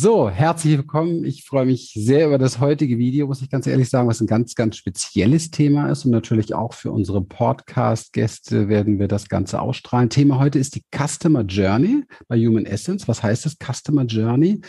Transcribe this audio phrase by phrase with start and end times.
[0.00, 1.24] So, herzlich willkommen.
[1.24, 4.28] Ich freue mich sehr über das heutige Video, muss ich ganz ehrlich sagen, was ein
[4.28, 6.04] ganz, ganz spezielles Thema ist.
[6.04, 10.08] Und natürlich auch für unsere Podcast-Gäste werden wir das Ganze ausstrahlen.
[10.08, 13.08] Thema heute ist die Customer Journey bei Human Essence.
[13.08, 14.60] Was heißt das Customer Journey?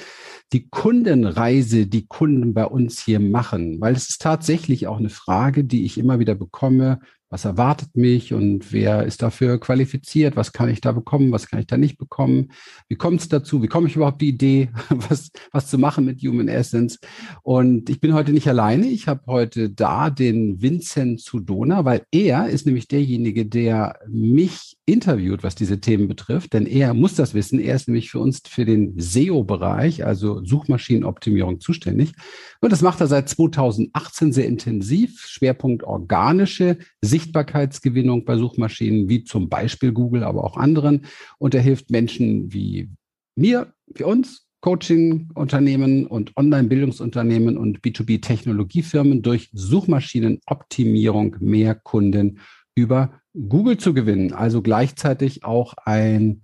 [0.52, 3.80] Die Kundenreise, die Kunden bei uns hier machen.
[3.80, 8.34] Weil es ist tatsächlich auch eine Frage, die ich immer wieder bekomme was erwartet mich
[8.34, 11.98] und wer ist dafür qualifiziert, was kann ich da bekommen, was kann ich da nicht
[11.98, 12.52] bekommen,
[12.88, 16.22] wie kommt es dazu, wie komme ich überhaupt die Idee, was, was zu machen mit
[16.22, 17.00] Human Essence.
[17.44, 22.50] Und ich bin heute nicht alleine, ich habe heute da den Vincent Zudona, weil er
[22.50, 27.60] ist nämlich derjenige, der mich interviewt, was diese Themen betrifft, denn er muss das wissen,
[27.60, 32.14] er ist nämlich für uns für den SEO-Bereich, also Suchmaschinenoptimierung zuständig.
[32.62, 39.50] Und das macht er seit 2018 sehr intensiv, Schwerpunkt organische Sichtbarkeitsgewinnung bei Suchmaschinen, wie zum
[39.50, 41.06] Beispiel Google, aber auch anderen.
[41.38, 42.90] Und er hilft Menschen wie
[43.36, 52.40] mir, wie uns, Coaching-Unternehmen und Online-Bildungsunternehmen und B2B-Technologiefirmen durch Suchmaschinenoptimierung mehr Kunden
[52.76, 54.34] über Google zu gewinnen.
[54.34, 56.44] Also gleichzeitig auch ein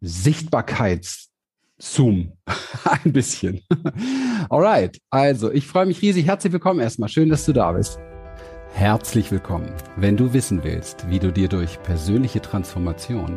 [0.00, 2.32] Sichtbarkeits-Zoom.
[3.04, 3.62] ein bisschen.
[4.48, 4.98] Alright.
[5.10, 6.26] Also, ich freue mich riesig.
[6.26, 7.08] Herzlich willkommen erstmal.
[7.08, 7.98] Schön, dass du da bist.
[8.72, 9.72] Herzlich willkommen.
[9.96, 13.36] Wenn du wissen willst, wie du dir durch persönliche Transformation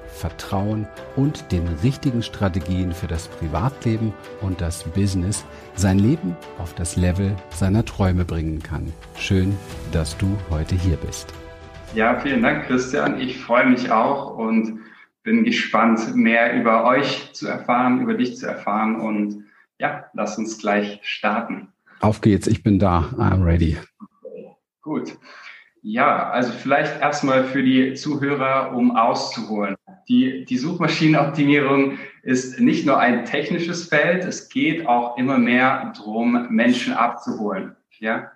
[0.11, 5.45] Vertrauen und den richtigen Strategien für das Privatleben und das Business
[5.75, 8.91] sein Leben auf das Level seiner Träume bringen kann.
[9.17, 9.57] Schön,
[9.91, 11.33] dass du heute hier bist.
[11.95, 13.19] Ja, vielen Dank, Christian.
[13.19, 14.79] Ich freue mich auch und
[15.23, 19.45] bin gespannt, mehr über euch zu erfahren, über dich zu erfahren und
[19.79, 21.69] ja, lass uns gleich starten.
[21.99, 23.77] Auf geht's, ich bin da, I'm ready.
[24.23, 25.17] Okay, gut.
[25.83, 29.75] Ja, also vielleicht erstmal für die Zuhörer, um auszuholen.
[30.07, 36.47] Die, die Suchmaschinenoptimierung ist nicht nur ein technisches Feld, es geht auch immer mehr darum,
[36.49, 37.75] Menschen abzuholen.
[37.99, 38.31] Ja?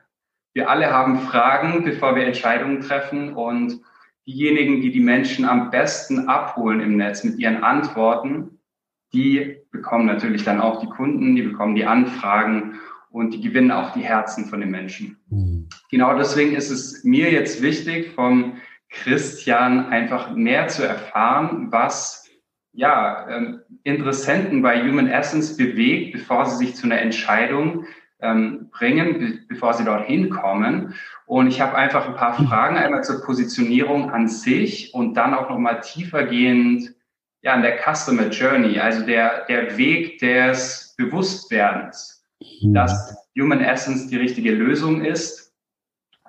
[0.54, 3.82] Wir alle haben Fragen, bevor wir Entscheidungen treffen und
[4.26, 8.60] diejenigen, die die Menschen am besten abholen im Netz mit ihren Antworten,
[9.14, 13.94] die bekommen natürlich dann auch die Kunden, die bekommen die Anfragen und die gewinnen auch
[13.94, 15.18] die Herzen von den Menschen.
[15.30, 15.70] Mhm.
[15.90, 18.58] Genau deswegen ist es mir jetzt wichtig, vom
[18.96, 22.26] Christian einfach mehr zu erfahren, was
[22.76, 27.86] ja, ähm, Interessenten bei Human Essence bewegt, bevor sie sich zu einer Entscheidung
[28.20, 30.94] ähm, bringen, be bevor sie dorthin kommen.
[31.26, 35.50] Und ich habe einfach ein paar Fragen, einmal zur Positionierung an sich und dann auch
[35.50, 36.94] nochmal tiefergehend
[37.42, 42.26] ja, an der Customer Journey, also der, der Weg des Bewusstwerdens,
[42.62, 42.74] mhm.
[42.74, 45.54] dass Human Essence die richtige Lösung ist.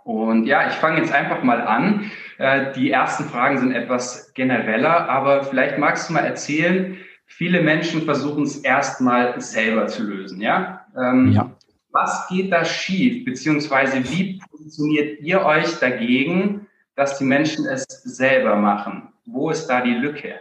[0.04, 2.10] Und ja, ich fange jetzt einfach mal an.
[2.38, 8.02] Äh, die ersten Fragen sind etwas genereller, aber vielleicht magst du mal erzählen, viele Menschen
[8.02, 10.86] versuchen es erstmal selber zu lösen, ja?
[10.96, 11.50] Ähm, ja.
[11.92, 18.56] Was geht da schief, beziehungsweise wie positioniert ihr euch dagegen, dass die Menschen es selber
[18.56, 19.12] machen?
[19.24, 20.34] Wo ist da die Lücke?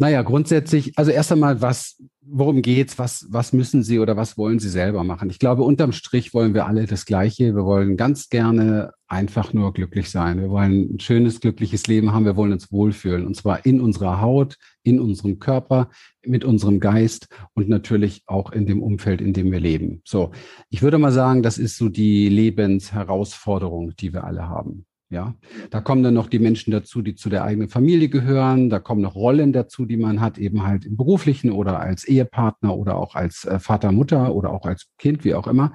[0.00, 3.00] Naja, grundsätzlich, also erst einmal, was, worum geht's?
[3.00, 5.28] Was, was müssen Sie oder was wollen Sie selber machen?
[5.28, 7.56] Ich glaube, unterm Strich wollen wir alle das Gleiche.
[7.56, 10.40] Wir wollen ganz gerne einfach nur glücklich sein.
[10.40, 12.26] Wir wollen ein schönes, glückliches Leben haben.
[12.26, 13.26] Wir wollen uns wohlfühlen.
[13.26, 15.90] Und zwar in unserer Haut, in unserem Körper,
[16.24, 20.02] mit unserem Geist und natürlich auch in dem Umfeld, in dem wir leben.
[20.04, 20.30] So.
[20.70, 24.86] Ich würde mal sagen, das ist so die Lebensherausforderung, die wir alle haben.
[25.10, 25.34] Ja,
[25.70, 28.68] da kommen dann noch die Menschen dazu, die zu der eigenen Familie gehören.
[28.68, 32.76] Da kommen noch Rollen dazu, die man hat, eben halt im beruflichen oder als Ehepartner
[32.76, 35.72] oder auch als äh, Vater, Mutter oder auch als Kind, wie auch immer.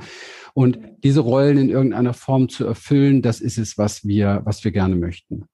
[0.54, 4.72] Und diese Rollen in irgendeiner Form zu erfüllen, das ist es, was wir, was wir
[4.72, 5.46] gerne möchten.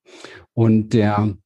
[0.54, 1.38] Und der,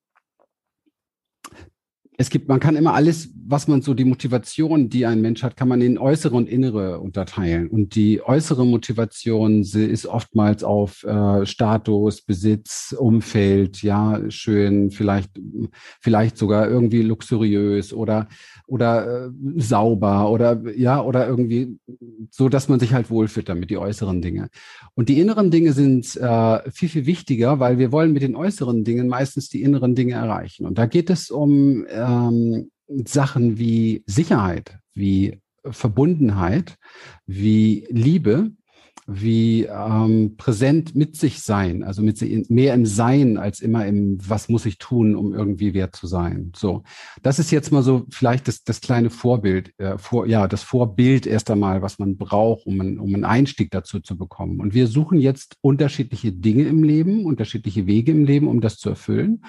[2.18, 5.58] es gibt, man kann immer alles, was man so, die Motivation, die ein Mensch hat,
[5.58, 7.68] kann man in äußere und innere unterteilen.
[7.68, 15.32] Und die äußere Motivation ist oftmals auf äh, Status, Besitz, Umfeld, ja, schön, vielleicht,
[16.00, 18.28] vielleicht sogar irgendwie luxuriös oder
[18.68, 21.78] oder äh, sauber oder ja oder irgendwie
[22.32, 24.50] so, dass man sich halt wohlfühlt damit die äußeren Dinge.
[24.96, 28.84] Und die inneren Dinge sind äh, viel viel wichtiger, weil wir wollen mit den äußeren
[28.84, 30.66] Dingen meistens die inneren Dinge erreichen.
[30.66, 32.72] Und da geht es um ähm,
[33.06, 36.78] Sachen wie Sicherheit, wie Verbundenheit,
[37.26, 38.52] wie Liebe
[39.08, 44.50] wie ähm, präsent mit sich sein, also mit mehr im Sein als immer im Was
[44.50, 46.52] muss ich tun, um irgendwie wert zu sein.
[46.56, 46.84] So,
[47.22, 51.28] das ist jetzt mal so vielleicht das, das kleine Vorbild, äh, vor, ja, das Vorbild
[51.28, 54.60] erst einmal, was man braucht, um, ein, um einen Einstieg dazu zu bekommen.
[54.60, 58.90] Und wir suchen jetzt unterschiedliche Dinge im Leben, unterschiedliche Wege im Leben, um das zu
[58.90, 59.44] erfüllen.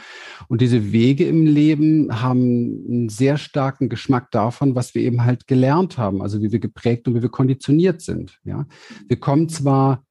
[0.49, 5.47] Und diese Wege im Leben haben einen sehr starken Geschmack davon, was wir eben halt
[5.47, 8.41] gelernt haben, also wie wir geprägt und wie wir konditioniert sind.
[8.45, 8.67] Ja,
[9.09, 10.07] wir kommen kommen zwar,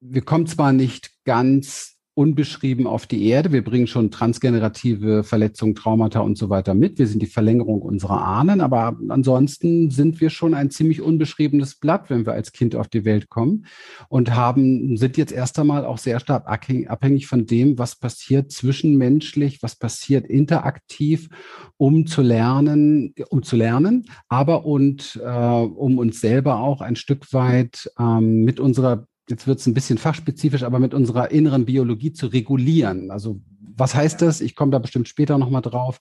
[0.00, 3.52] wir kommen zwar nicht ganz unbeschrieben auf die Erde.
[3.52, 6.98] Wir bringen schon transgenerative Verletzungen, Traumata und so weiter mit.
[6.98, 12.10] Wir sind die Verlängerung unserer Ahnen, aber ansonsten sind wir schon ein ziemlich unbeschriebenes Blatt,
[12.10, 13.66] wenn wir als Kind auf die Welt kommen
[14.08, 19.62] und haben, sind jetzt erst einmal auch sehr stark abhängig von dem, was passiert zwischenmenschlich,
[19.62, 21.28] was passiert interaktiv,
[21.76, 27.32] um zu lernen, um zu lernen, aber und äh, um uns selber auch ein Stück
[27.32, 32.12] weit ähm, mit unserer jetzt wird es ein bisschen fachspezifisch, aber mit unserer inneren Biologie
[32.12, 33.10] zu regulieren.
[33.10, 33.40] Also
[33.76, 34.40] was heißt das?
[34.40, 36.00] Ich komme da bestimmt später nochmal drauf.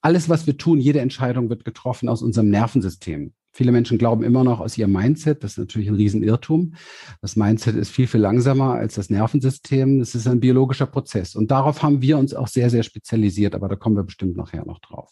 [0.00, 3.34] Alles, was wir tun, jede Entscheidung wird getroffen aus unserem Nervensystem.
[3.52, 5.42] Viele Menschen glauben immer noch aus ihrem Mindset.
[5.42, 6.74] Das ist natürlich ein Riesenirrtum.
[7.20, 9.98] Das Mindset ist viel, viel langsamer als das Nervensystem.
[9.98, 11.34] Das ist ein biologischer Prozess.
[11.34, 13.54] Und darauf haben wir uns auch sehr, sehr spezialisiert.
[13.54, 15.10] Aber da kommen wir bestimmt nachher noch drauf.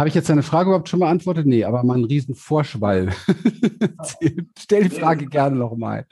[0.00, 1.44] Habe ich jetzt deine Frage überhaupt schon beantwortet?
[1.44, 3.10] Nee, aber mal einen riesen Vorschwall.
[4.58, 6.06] Stell die Frage gerne nochmal.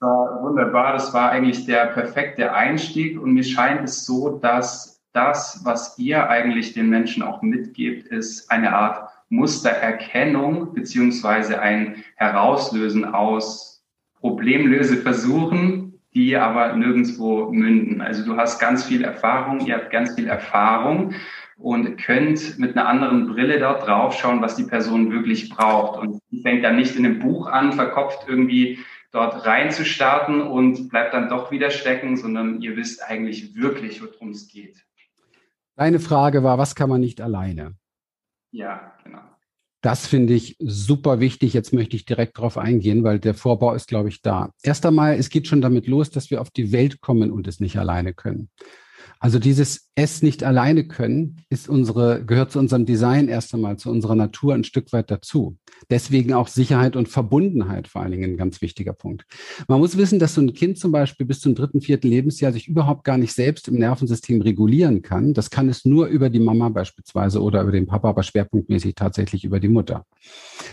[0.00, 5.98] Wunderbar, das war eigentlich der perfekte Einstieg und mir scheint es so, dass das, was
[5.98, 13.84] ihr eigentlich den Menschen auch mitgebt, ist eine Art Mustererkennung beziehungsweise ein Herauslösen aus
[14.20, 18.00] Problemlöseversuchen, die aber nirgendwo münden.
[18.00, 21.12] Also du hast ganz viel Erfahrung, ihr habt ganz viel Erfahrung
[21.60, 26.00] und könnt mit einer anderen Brille dort drauf schauen, was die Person wirklich braucht.
[26.00, 28.78] Und fängt dann nicht in einem Buch an, verkopft irgendwie
[29.12, 34.48] dort reinzustarten und bleibt dann doch wieder stecken, sondern ihr wisst eigentlich wirklich, worum es
[34.48, 34.84] geht.
[35.76, 37.74] Deine Frage war, was kann man nicht alleine?
[38.52, 39.20] Ja, genau.
[39.82, 41.54] Das finde ich super wichtig.
[41.54, 44.52] Jetzt möchte ich direkt darauf eingehen, weil der Vorbau ist, glaube ich, da.
[44.62, 47.60] Erst einmal, es geht schon damit los, dass wir auf die Welt kommen und es
[47.60, 48.50] nicht alleine können.
[49.20, 53.90] Also dieses es nicht alleine können, ist unsere, gehört zu unserem Design erst einmal, zu
[53.90, 55.58] unserer Natur ein Stück weit dazu.
[55.90, 59.26] Deswegen auch Sicherheit und Verbundenheit vor allen Dingen ein ganz wichtiger Punkt.
[59.68, 62.66] Man muss wissen, dass so ein Kind zum Beispiel bis zum dritten, vierten Lebensjahr sich
[62.66, 65.34] überhaupt gar nicht selbst im Nervensystem regulieren kann.
[65.34, 69.44] Das kann es nur über die Mama beispielsweise oder über den Papa, aber schwerpunktmäßig tatsächlich
[69.44, 70.06] über die Mutter.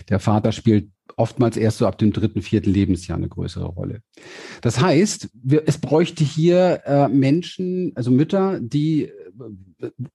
[0.07, 4.01] Der Vater spielt oftmals erst so ab dem dritten, vierten Lebensjahr eine größere Rolle.
[4.61, 9.11] Das heißt, wir, es bräuchte hier äh, Menschen, also Mütter, die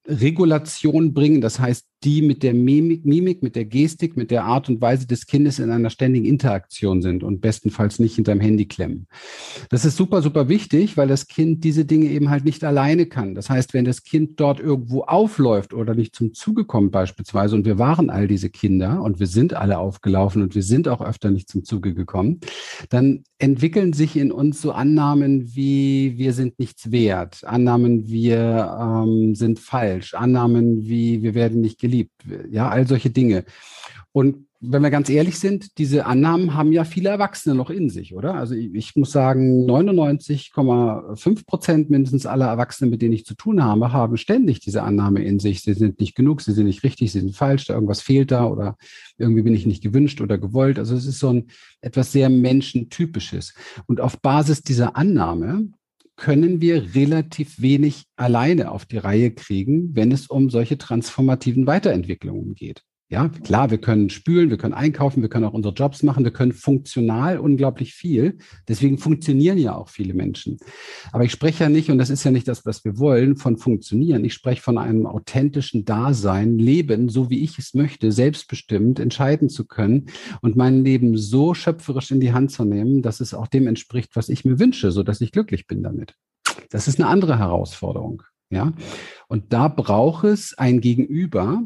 [0.07, 4.69] Regulation bringen, das heißt, die mit der Mimik, Mimik, mit der Gestik, mit der Art
[4.69, 9.07] und Weise des Kindes in einer ständigen Interaktion sind und bestenfalls nicht hinterm Handy klemmen.
[9.71, 13.35] Das ist super, super wichtig, weil das Kind diese Dinge eben halt nicht alleine kann.
[13.35, 17.65] Das heißt, wenn das Kind dort irgendwo aufläuft oder nicht zum Zuge kommt beispielsweise, und
[17.65, 21.31] wir waren all diese Kinder und wir sind alle aufgelaufen und wir sind auch öfter
[21.31, 22.41] nicht zum Zuge gekommen,
[22.91, 29.12] dann entwickeln sich in uns so Annahmen wie wir sind nichts wert, Annahmen wir ähm,
[29.35, 32.13] sind falsch, Annahmen wie wir werden nicht geliebt geliebt.
[32.51, 33.45] Ja, all solche Dinge.
[34.13, 38.15] Und wenn wir ganz ehrlich sind, diese Annahmen haben ja viele Erwachsene noch in sich,
[38.15, 38.35] oder?
[38.35, 43.65] Also ich, ich muss sagen, 99,5 Prozent mindestens aller Erwachsenen, mit denen ich zu tun
[43.65, 45.63] habe, haben ständig diese Annahme in sich.
[45.63, 48.47] Sie sind nicht genug, sie sind nicht richtig, sie sind falsch, da irgendwas fehlt da
[48.47, 48.77] oder
[49.19, 50.79] irgendwie bin ich nicht gewünscht oder gewollt.
[50.79, 51.49] Also es ist so ein
[51.81, 53.55] etwas sehr menschentypisches.
[53.87, 55.71] Und auf Basis dieser Annahme
[56.23, 62.55] können wir relativ wenig alleine auf die Reihe kriegen, wenn es um solche transformativen Weiterentwicklungen
[62.55, 62.85] geht.
[63.13, 66.33] Ja, klar, wir können spülen, wir können einkaufen, wir können auch unsere Jobs machen, wir
[66.33, 68.39] können funktional unglaublich viel.
[68.69, 70.57] Deswegen funktionieren ja auch viele Menschen.
[71.13, 73.59] Aber ich spreche ja nicht, und das ist ja nicht das, was wir wollen, von
[73.59, 74.25] funktionieren.
[74.25, 79.67] Ich spreche von einem authentischen Dasein, Leben, so wie ich es möchte, selbstbestimmt entscheiden zu
[79.67, 80.07] können
[80.41, 84.17] und mein Leben so schöpferisch in die Hand zu nehmen, dass es auch dem entspricht,
[84.17, 86.15] was ich mir wünsche, so dass ich glücklich bin damit.
[86.71, 88.23] Das ist eine andere Herausforderung.
[88.53, 88.75] Ja,
[89.29, 91.63] und da braucht es ein Gegenüber.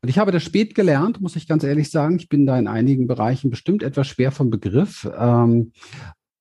[0.00, 2.16] Und ich habe das spät gelernt, muss ich ganz ehrlich sagen.
[2.16, 5.06] Ich bin da in einigen Bereichen bestimmt etwas schwer vom Begriff.
[5.18, 5.72] Ähm,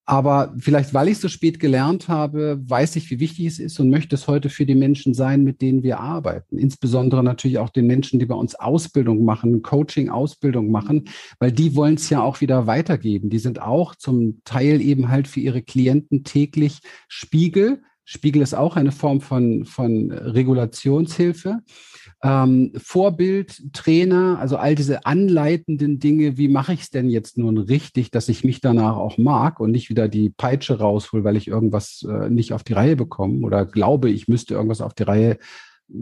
[0.06, 3.78] aber vielleicht, weil ich es so spät gelernt habe, weiß ich, wie wichtig es ist
[3.80, 6.58] und möchte es heute für die Menschen sein, mit denen wir arbeiten.
[6.58, 11.76] Insbesondere natürlich auch den Menschen, die bei uns Ausbildung machen, Coaching, Ausbildung machen, weil die
[11.76, 13.30] wollen es ja auch wieder weitergeben.
[13.30, 16.80] Die sind auch zum Teil eben halt für ihre Klienten täglich
[17.10, 21.60] Spiegel Spiegel ist auch eine Form von, von Regulationshilfe.
[22.24, 27.60] Ähm, Vorbild, Trainer, also all diese anleitenden Dinge, wie mache ich es denn jetzt nun
[27.60, 31.48] richtig, dass ich mich danach auch mag und nicht wieder die Peitsche raushol, weil ich
[31.48, 35.38] irgendwas äh, nicht auf die Reihe bekomme oder glaube, ich müsste irgendwas auf die Reihe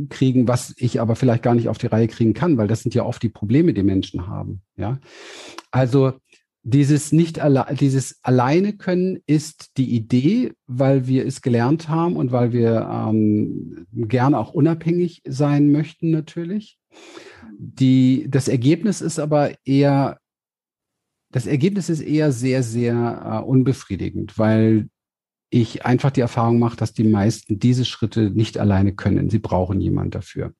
[0.07, 2.95] kriegen, was ich aber vielleicht gar nicht auf die Reihe kriegen kann, weil das sind
[2.95, 4.61] ja oft die Probleme, die Menschen haben.
[4.77, 4.99] Ja,
[5.71, 6.13] also
[6.69, 12.33] dieses nicht alle, dieses alleine können ist die Idee, weil wir es gelernt haben und
[12.33, 16.77] weil wir ähm, gerne auch unabhängig sein möchten natürlich.
[17.57, 20.17] Die, das Ergebnis ist aber eher
[21.31, 24.89] das Ergebnis ist eher sehr, sehr äh, unbefriedigend, weil
[25.49, 29.29] ich einfach die Erfahrung mache, dass die meisten diese Schritte nicht alleine können.
[29.29, 30.53] Sie brauchen jemand dafür.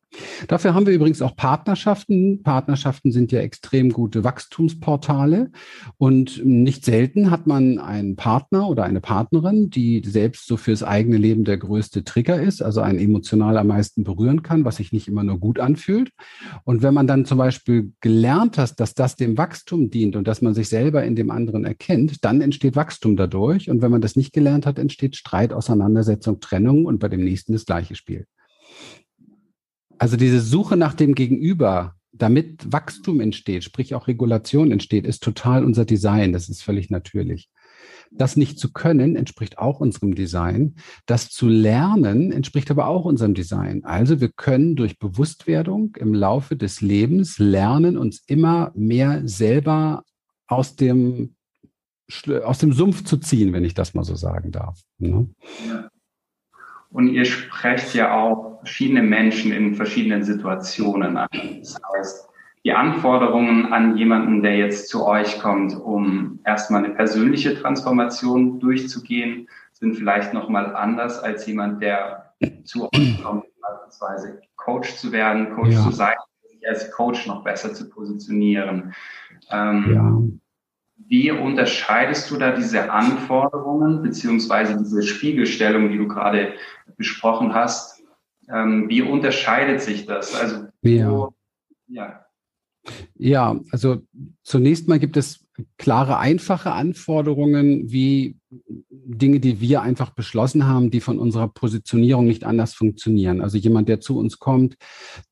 [0.47, 2.43] Dafür haben wir übrigens auch Partnerschaften.
[2.43, 5.51] Partnerschaften sind ja extrem gute Wachstumsportale.
[5.97, 11.17] Und nicht selten hat man einen Partner oder eine Partnerin, die selbst so fürs eigene
[11.17, 15.07] Leben der größte Trigger ist, also einen emotional am meisten berühren kann, was sich nicht
[15.07, 16.11] immer nur gut anfühlt.
[16.63, 20.41] Und wenn man dann zum Beispiel gelernt hat, dass das dem Wachstum dient und dass
[20.41, 23.69] man sich selber in dem anderen erkennt, dann entsteht Wachstum dadurch.
[23.69, 27.53] Und wenn man das nicht gelernt hat, entsteht Streit, Auseinandersetzung, Trennung und bei dem nächsten
[27.53, 28.25] das gleiche Spiel.
[29.99, 35.63] Also diese Suche nach dem Gegenüber, damit Wachstum entsteht, sprich auch Regulation entsteht, ist total
[35.63, 36.33] unser Design.
[36.33, 37.49] Das ist völlig natürlich.
[38.11, 40.75] Das nicht zu können, entspricht auch unserem Design.
[41.05, 43.83] Das zu lernen, entspricht aber auch unserem Design.
[43.83, 50.03] Also wir können durch Bewusstwerdung im Laufe des Lebens lernen, uns immer mehr selber
[50.47, 51.35] aus dem,
[52.43, 54.79] aus dem Sumpf zu ziehen, wenn ich das mal so sagen darf.
[54.97, 55.29] Ne?
[55.67, 55.89] Ja.
[56.89, 61.27] Und ihr sprecht ja auch verschiedene Menschen in verschiedenen Situationen an.
[61.31, 62.29] Das heißt,
[62.63, 69.47] die Anforderungen an jemanden, der jetzt zu euch kommt, um erstmal eine persönliche Transformation durchzugehen,
[69.71, 72.33] sind vielleicht nochmal anders als jemand, der
[72.63, 75.83] zu euch kommt, beispielsweise Coach zu werden, Coach ja.
[75.83, 76.15] zu sein,
[76.49, 78.93] sich als Coach noch besser zu positionieren.
[79.49, 80.37] Ähm, ja.
[81.07, 86.55] Wie unterscheidest du da diese Anforderungen beziehungsweise diese Spiegelstellung, die du gerade
[86.97, 87.96] besprochen hast?
[88.49, 90.35] Ähm, wie unterscheidet sich das?
[90.35, 91.09] Also, ja.
[91.11, 91.33] Wo,
[91.87, 92.25] ja.
[93.15, 94.01] Ja, also
[94.43, 95.46] zunächst mal gibt es
[95.77, 98.37] klare, einfache Anforderungen wie
[98.89, 103.41] Dinge, die wir einfach beschlossen haben, die von unserer Positionierung nicht anders funktionieren.
[103.41, 104.75] Also jemand, der zu uns kommt,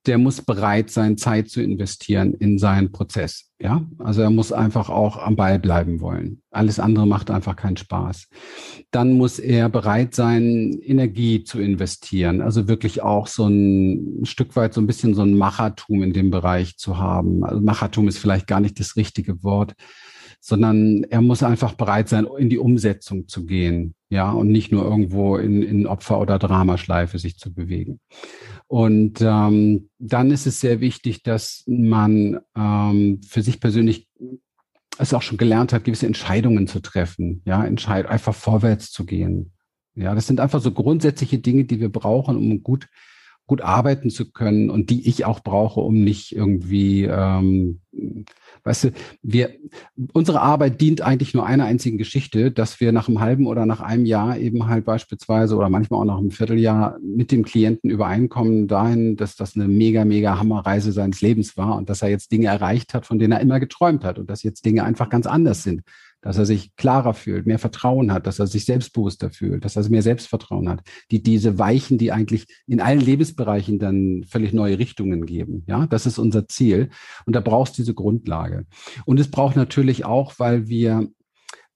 [0.05, 3.51] der muss bereit sein, Zeit zu investieren in seinen Prozess.
[3.57, 6.41] Ja, also er muss einfach auch am Ball bleiben wollen.
[6.51, 8.27] Alles andere macht einfach keinen Spaß.
[8.91, 12.41] Dann muss er bereit sein, Energie zu investieren.
[12.41, 16.31] Also wirklich auch so ein, Stück weit so ein bisschen so ein Machertum in dem
[16.31, 17.45] Bereich zu haben.
[17.45, 19.73] Also Machertum ist vielleicht gar nicht das richtige Wort
[20.47, 24.83] sondern er muss einfach bereit sein, in die Umsetzung zu gehen, ja, und nicht nur
[24.83, 27.99] irgendwo in, in Opfer- oder Dramaschleife sich zu bewegen.
[28.67, 34.07] Und ähm, dann ist es sehr wichtig, dass man ähm, für sich persönlich
[34.99, 39.51] es auch schon gelernt hat, gewisse Entscheidungen zu treffen, ja, entscheid einfach vorwärts zu gehen.
[39.95, 42.87] Ja, das sind einfach so grundsätzliche Dinge, die wir brauchen, um gut
[43.47, 47.81] gut arbeiten zu können und die ich auch brauche, um nicht irgendwie ähm,
[48.65, 49.51] Weißt du, wir,
[50.13, 53.79] unsere Arbeit dient eigentlich nur einer einzigen Geschichte, dass wir nach einem halben oder nach
[53.79, 58.67] einem Jahr eben halt beispielsweise oder manchmal auch nach einem Vierteljahr mit dem Klienten übereinkommen
[58.67, 62.47] dahin, dass das eine mega, mega Hammerreise seines Lebens war und dass er jetzt Dinge
[62.47, 65.61] erreicht hat, von denen er immer geträumt hat und dass jetzt Dinge einfach ganz anders
[65.61, 65.83] sind
[66.25, 69.87] dass er sich klarer fühlt, mehr Vertrauen hat, dass er sich selbstbewusster fühlt, dass er
[69.89, 75.27] mehr Selbstvertrauen hat, die diese Weichen, die eigentlich in allen Lebensbereichen dann völlig neue Richtungen
[75.27, 75.63] geben.
[75.67, 76.89] Ja, das ist unser Ziel.
[77.27, 78.65] Und da brauchst du diese Grundlage.
[79.05, 81.07] Und es braucht natürlich auch, weil wir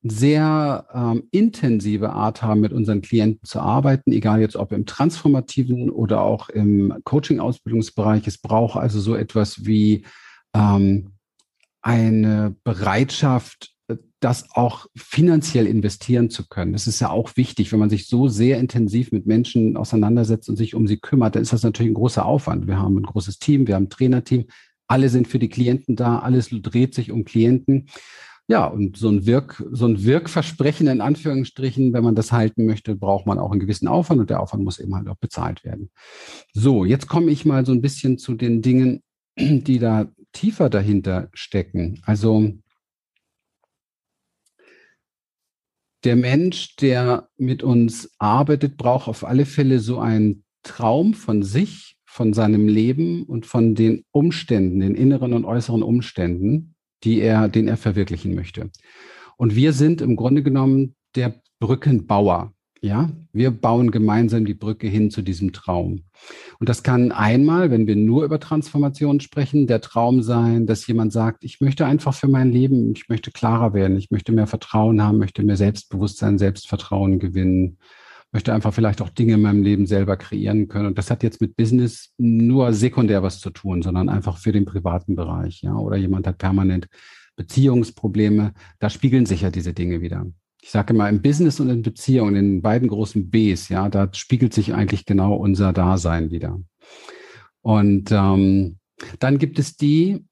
[0.01, 5.91] sehr ähm, intensive Art haben, mit unseren Klienten zu arbeiten, egal jetzt ob im transformativen
[5.91, 8.25] oder auch im Coaching-Ausbildungsbereich.
[8.25, 10.05] Es braucht also so etwas wie
[10.55, 11.11] ähm,
[11.83, 13.75] eine Bereitschaft,
[14.19, 16.73] das auch finanziell investieren zu können.
[16.73, 20.57] Das ist ja auch wichtig, wenn man sich so sehr intensiv mit Menschen auseinandersetzt und
[20.57, 22.67] sich um sie kümmert, dann ist das natürlich ein großer Aufwand.
[22.67, 24.45] Wir haben ein großes Team, wir haben ein Trainerteam,
[24.87, 27.87] alle sind für die Klienten da, alles dreht sich um Klienten.
[28.47, 32.95] Ja, und so ein Wirk, so ein Wirkversprechen in Anführungsstrichen, wenn man das halten möchte,
[32.95, 35.91] braucht man auch einen gewissen Aufwand und der Aufwand muss eben halt auch bezahlt werden.
[36.53, 39.03] So, jetzt komme ich mal so ein bisschen zu den Dingen,
[39.37, 42.01] die da tiefer dahinter stecken.
[42.05, 42.53] Also
[46.03, 51.97] der Mensch, der mit uns arbeitet, braucht auf alle Fälle so einen Traum von sich,
[52.05, 57.67] von seinem Leben und von den Umständen, den inneren und äußeren Umständen, die er, den
[57.67, 58.71] er verwirklichen möchte.
[59.37, 62.53] Und wir sind im Grunde genommen der Brückenbauer.
[62.81, 66.05] Ja, wir bauen gemeinsam die Brücke hin zu diesem Traum.
[66.59, 71.11] Und das kann einmal, wenn wir nur über Transformation sprechen, der Traum sein, dass jemand
[71.11, 75.03] sagt, ich möchte einfach für mein Leben, ich möchte klarer werden, ich möchte mehr Vertrauen
[75.03, 77.79] haben, möchte mehr Selbstbewusstsein, Selbstvertrauen gewinnen,
[78.31, 80.87] möchte einfach vielleicht auch Dinge in meinem Leben selber kreieren können.
[80.87, 84.65] Und das hat jetzt mit Business nur sekundär was zu tun, sondern einfach für den
[84.65, 85.61] privaten Bereich.
[85.63, 86.87] Ja, oder jemand hat permanent
[87.35, 88.53] Beziehungsprobleme.
[88.79, 90.25] Da spiegeln sich ja diese Dinge wieder
[90.61, 94.09] ich sage immer, im Business und in Beziehungen, in den beiden großen Bs, ja, da
[94.13, 96.59] spiegelt sich eigentlich genau unser Dasein wieder.
[97.61, 98.77] Und ähm,
[99.19, 100.25] dann gibt es die,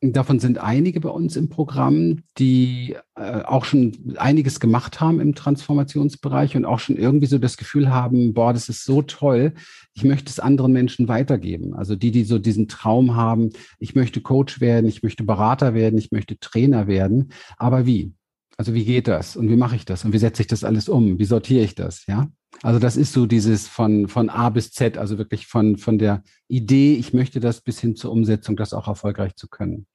[0.00, 5.34] davon sind einige bei uns im Programm, die äh, auch schon einiges gemacht haben im
[5.34, 9.54] Transformationsbereich und auch schon irgendwie so das Gefühl haben, boah, das ist so toll,
[9.94, 11.74] ich möchte es anderen Menschen weitergeben.
[11.74, 15.98] Also die, die so diesen Traum haben, ich möchte Coach werden, ich möchte Berater werden,
[15.98, 18.12] ich möchte Trainer werden, aber wie?
[18.58, 20.88] Also wie geht das und wie mache ich das und wie setze ich das alles
[20.88, 21.18] um?
[21.18, 22.06] Wie sortiere ich das?
[22.06, 22.28] Ja,
[22.62, 26.22] also das ist so dieses von von A bis Z, also wirklich von von der
[26.48, 29.86] Idee, ich möchte das bis hin zur Umsetzung, das auch erfolgreich zu können.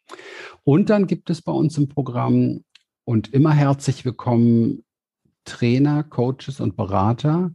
[0.63, 2.63] Und dann gibt es bei uns im Programm
[3.03, 4.83] und immer herzlich willkommen
[5.43, 7.51] Trainer, Coaches und Berater,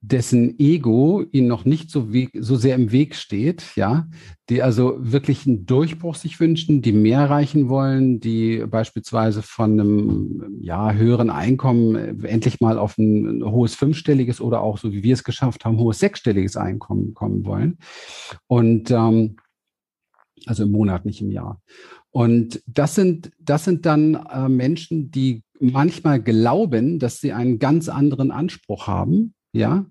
[0.00, 4.06] dessen Ego ihnen noch nicht so, wie, so sehr im Weg steht, ja,
[4.48, 10.58] die also wirklich einen Durchbruch sich wünschen, die mehr erreichen wollen, die beispielsweise von einem
[10.60, 15.14] ja, höheren Einkommen endlich mal auf ein, ein hohes fünfstelliges oder auch so wie wir
[15.14, 17.78] es geschafft haben, hohes sechsstelliges Einkommen kommen wollen.
[18.46, 19.36] Und ähm,
[20.46, 21.60] also im Monat, nicht im Jahr.
[22.10, 27.88] Und das sind, das sind dann äh, Menschen, die manchmal glauben, dass sie einen ganz
[27.88, 29.86] anderen Anspruch haben ja.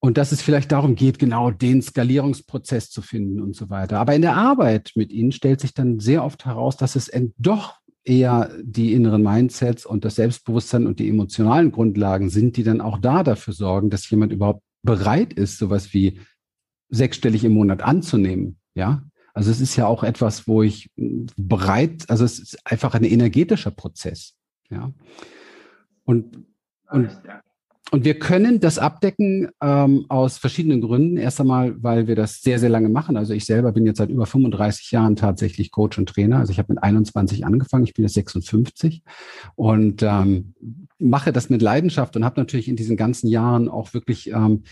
[0.00, 4.00] Und dass es vielleicht darum geht, genau den Skalierungsprozess zu finden und so weiter.
[4.00, 7.78] Aber in der Arbeit mit ihnen stellt sich dann sehr oft heraus, dass es doch
[8.04, 12.98] eher die inneren Mindsets und das Selbstbewusstsein und die emotionalen Grundlagen sind, die dann auch
[12.98, 16.18] da dafür sorgen, dass jemand überhaupt bereit ist, sowas wie
[16.88, 18.58] sechsstellig im Monat anzunehmen.
[18.74, 23.04] Ja, also es ist ja auch etwas, wo ich bereit, also es ist einfach ein
[23.04, 24.34] energetischer Prozess.
[24.68, 24.92] Ja,
[26.04, 26.44] und,
[26.90, 27.10] und
[27.92, 31.18] und wir können das abdecken ähm, aus verschiedenen Gründen.
[31.18, 33.18] Erst einmal, weil wir das sehr, sehr lange machen.
[33.18, 36.38] Also ich selber bin jetzt seit über 35 Jahren tatsächlich Coach und Trainer.
[36.38, 39.02] Also ich habe mit 21 angefangen, ich bin jetzt 56
[39.56, 40.54] und ähm,
[40.98, 44.62] mache das mit Leidenschaft und habe natürlich in diesen ganzen Jahren auch wirklich ähm,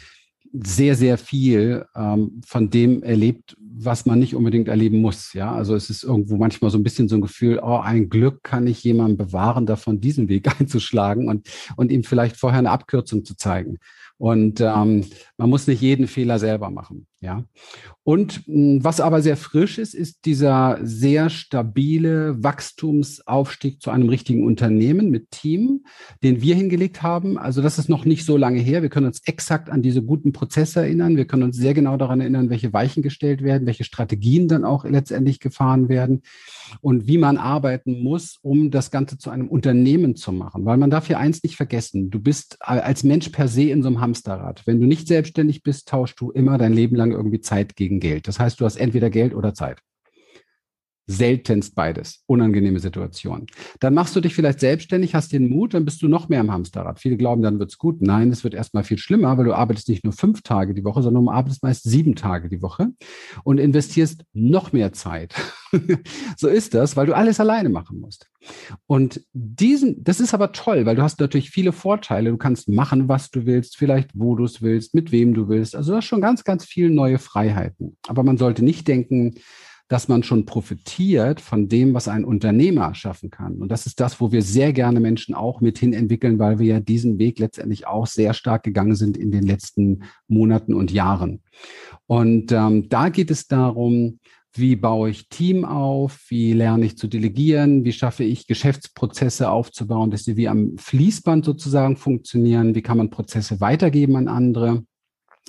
[0.53, 5.33] sehr, sehr viel ähm, von dem erlebt, was man nicht unbedingt erleben muss.
[5.33, 8.43] Ja, also es ist irgendwo manchmal so ein bisschen so ein Gefühl, oh, ein Glück
[8.43, 13.25] kann ich jemanden bewahren, davon diesen Weg einzuschlagen und, und ihm vielleicht vorher eine Abkürzung
[13.25, 13.79] zu zeigen.
[14.19, 15.07] Und ähm,
[15.39, 17.07] man muss nicht jeden Fehler selber machen.
[17.22, 17.44] Ja.
[18.02, 24.46] Und hm, was aber sehr frisch ist, ist dieser sehr stabile Wachstumsaufstieg zu einem richtigen
[24.46, 25.85] Unternehmen mit Team,
[26.22, 27.37] den wir hingelegt haben.
[27.37, 28.80] Also das ist noch nicht so lange her.
[28.80, 31.18] Wir können uns exakt an diese guten Prozesse erinnern.
[31.18, 34.85] Wir können uns sehr genau daran erinnern, welche Weichen gestellt werden, welche Strategien dann auch
[34.85, 36.22] letztendlich gefahren werden
[36.80, 40.64] und wie man arbeiten muss, um das Ganze zu einem Unternehmen zu machen.
[40.64, 42.09] Weil man darf hier eins nicht vergessen.
[42.09, 44.62] Du bist als Mensch per se in so einem Hamsterrad.
[44.66, 48.29] Wenn du nicht selbstständig bist, tauschst du immer dein Leben lang irgendwie Zeit gegen Geld.
[48.29, 49.83] Das heißt, du hast entweder Geld oder Zeit
[51.11, 52.23] seltenst beides.
[52.27, 53.46] Unangenehme Situation.
[53.81, 56.53] Dann machst du dich vielleicht selbstständig, hast den Mut, dann bist du noch mehr im
[56.53, 57.01] Hamsterrad.
[57.01, 58.01] Viele glauben, dann wird's gut.
[58.01, 61.03] Nein, es wird erstmal viel schlimmer, weil du arbeitest nicht nur fünf Tage die Woche,
[61.03, 62.90] sondern du arbeitest meist sieben Tage die Woche
[63.42, 65.35] und investierst noch mehr Zeit.
[66.37, 68.31] so ist das, weil du alles alleine machen musst.
[68.87, 72.31] Und diesen, das ist aber toll, weil du hast natürlich viele Vorteile.
[72.31, 75.75] Du kannst machen, was du willst, vielleicht wo du es willst, mit wem du willst.
[75.75, 77.96] Also du hast schon ganz, ganz viele neue Freiheiten.
[78.07, 79.35] Aber man sollte nicht denken,
[79.90, 83.57] dass man schon profitiert von dem, was ein Unternehmer schaffen kann.
[83.57, 86.66] Und das ist das, wo wir sehr gerne Menschen auch mit hin entwickeln, weil wir
[86.66, 91.42] ja diesen Weg letztendlich auch sehr stark gegangen sind in den letzten Monaten und Jahren.
[92.07, 94.20] Und ähm, da geht es darum,
[94.53, 96.24] wie baue ich Team auf?
[96.29, 97.85] Wie lerne ich zu delegieren?
[97.85, 102.76] Wie schaffe ich Geschäftsprozesse aufzubauen, dass sie wie am Fließband sozusagen funktionieren?
[102.76, 104.85] Wie kann man Prozesse weitergeben an andere?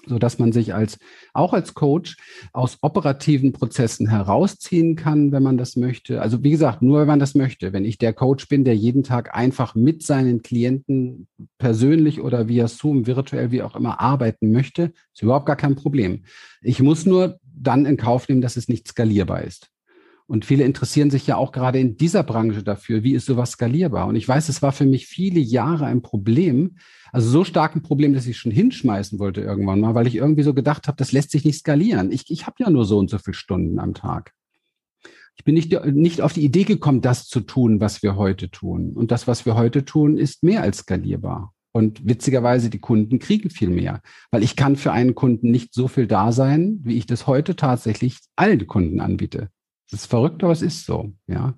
[0.08, 0.98] So dass man sich als
[1.34, 2.18] auch als Coach
[2.54, 6.22] aus operativen Prozessen herausziehen kann, wenn man das möchte.
[6.22, 7.74] Also wie gesagt, nur wenn man das möchte.
[7.74, 12.68] Wenn ich der Coach bin, der jeden Tag einfach mit seinen Klienten persönlich oder via
[12.68, 16.24] Zoom, virtuell, wie auch immer arbeiten möchte, ist überhaupt gar kein Problem.
[16.62, 19.71] Ich muss nur dann in Kauf nehmen, dass es nicht skalierbar ist.
[20.32, 24.08] Und viele interessieren sich ja auch gerade in dieser Branche dafür, wie ist sowas skalierbar?
[24.08, 26.78] Und ich weiß, es war für mich viele Jahre ein Problem,
[27.12, 30.44] also so stark ein Problem, dass ich schon hinschmeißen wollte irgendwann mal, weil ich irgendwie
[30.44, 32.14] so gedacht habe, das lässt sich nicht skalieren.
[32.14, 34.32] Ich, ich habe ja nur so und so viele Stunden am Tag.
[35.36, 38.94] Ich bin nicht, nicht auf die Idee gekommen, das zu tun, was wir heute tun.
[38.94, 41.54] Und das, was wir heute tun, ist mehr als skalierbar.
[41.74, 45.90] Und witzigerweise, die Kunden kriegen viel mehr, weil ich kann für einen Kunden nicht so
[45.90, 49.50] viel da sein, wie ich das heute tatsächlich allen Kunden anbiete.
[49.92, 51.54] Das ist verrückt, aber es ist so, ja.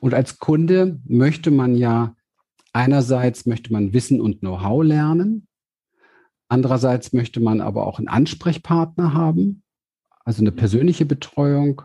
[0.00, 2.14] Und als Kunde möchte man ja
[2.72, 5.46] einerseits möchte man Wissen und Know-how lernen.
[6.48, 9.62] Andererseits möchte man aber auch einen Ansprechpartner haben,
[10.24, 11.82] also eine persönliche Betreuung.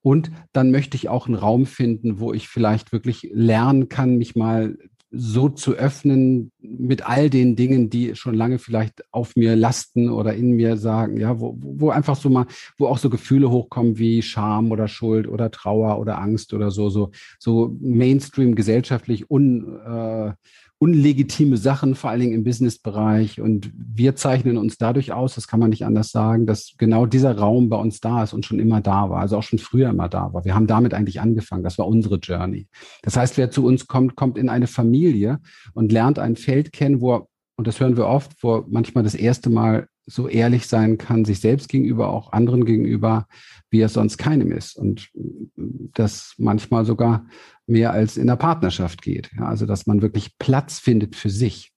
[0.00, 4.36] Und dann möchte ich auch einen Raum finden, wo ich vielleicht wirklich lernen kann, mich
[4.36, 4.78] mal
[5.10, 10.34] so zu öffnen mit all den Dingen, die schon lange vielleicht auf mir lasten oder
[10.34, 14.20] in mir sagen, ja, wo, wo einfach so mal, wo auch so Gefühle hochkommen wie
[14.20, 20.32] Scham oder Schuld oder Trauer oder Angst oder so, so, so Mainstream gesellschaftlich un, äh,
[20.80, 23.40] unlegitime Sachen, vor allen Dingen im Businessbereich.
[23.40, 27.36] Und wir zeichnen uns dadurch aus, das kann man nicht anders sagen, dass genau dieser
[27.36, 30.08] Raum bei uns da ist und schon immer da war, also auch schon früher immer
[30.08, 30.44] da war.
[30.44, 31.64] Wir haben damit eigentlich angefangen.
[31.64, 32.68] Das war unsere Journey.
[33.02, 35.40] Das heißt, wer zu uns kommt, kommt in eine Familie
[35.74, 39.16] und lernt ein Feld kennen, wo er, und das hören wir oft, wo manchmal das
[39.16, 43.26] erste Mal so ehrlich sein kann, sich selbst gegenüber, auch anderen gegenüber,
[43.70, 44.76] wie es sonst keinem ist.
[44.76, 45.10] Und
[45.56, 47.26] das manchmal sogar
[47.66, 49.30] mehr als in der Partnerschaft geht.
[49.36, 51.72] Ja, also, dass man wirklich Platz findet für sich.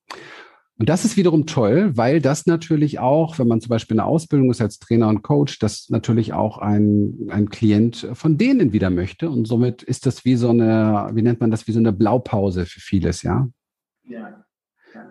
[0.77, 4.49] Und das ist wiederum toll, weil das natürlich auch, wenn man zum Beispiel eine Ausbildung
[4.49, 9.29] ist als Trainer und Coach, das natürlich auch ein, ein Klient von denen wieder möchte.
[9.29, 12.65] Und somit ist das wie so eine, wie nennt man das, wie so eine Blaupause
[12.65, 13.47] für vieles, ja?
[14.07, 14.43] Ja.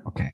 [0.05, 0.33] Okay.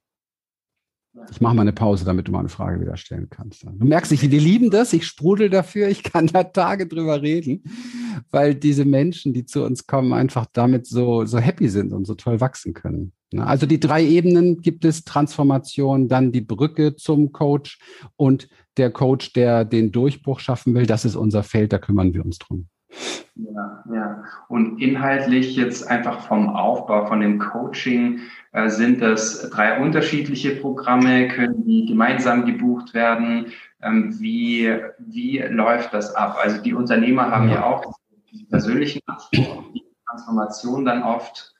[1.30, 3.64] Ich mache mal eine Pause, damit du mal eine Frage wieder stellen kannst.
[3.64, 7.64] Du merkst, ich, die lieben das, ich sprudel dafür, ich kann da Tage drüber reden,
[8.30, 12.14] weil diese Menschen, die zu uns kommen, einfach damit so, so happy sind und so
[12.14, 13.12] toll wachsen können.
[13.36, 17.78] Also die drei Ebenen gibt es, Transformation, dann die Brücke zum Coach
[18.16, 22.24] und der Coach, der den Durchbruch schaffen will, das ist unser Feld, da kümmern wir
[22.24, 22.68] uns drum.
[23.36, 24.24] Ja, ja.
[24.48, 28.20] Und inhaltlich jetzt einfach vom Aufbau, von dem Coaching,
[28.52, 31.28] äh, sind das drei unterschiedliche Programme?
[31.28, 33.52] Können die gemeinsam gebucht werden?
[33.82, 36.38] Ähm, wie, wie läuft das ab?
[36.42, 37.98] Also die Unternehmer haben ja, ja auch
[38.32, 41.54] die persönlichen Anspruch, die Transformation dann oft.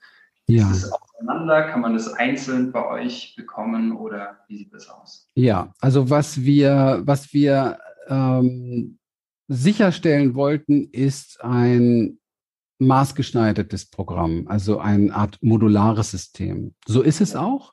[0.48, 0.70] Ja.
[0.70, 1.64] Ist es auseinander?
[1.64, 5.28] Kann man das einzeln bei euch bekommen oder wie sieht das aus?
[5.34, 8.98] Ja, also was wir, was wir ähm,
[9.48, 12.18] sicherstellen wollten, ist ein
[12.78, 16.74] maßgeschneidertes Programm, also eine Art modulares System.
[16.86, 17.72] So ist es auch.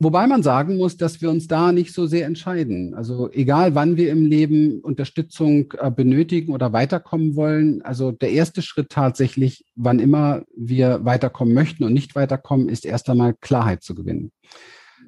[0.00, 2.94] Wobei man sagen muss, dass wir uns da nicht so sehr entscheiden.
[2.94, 8.60] Also egal, wann wir im Leben Unterstützung äh, benötigen oder weiterkommen wollen, also der erste
[8.60, 13.94] Schritt tatsächlich, wann immer wir weiterkommen möchten und nicht weiterkommen, ist erst einmal Klarheit zu
[13.94, 14.32] gewinnen.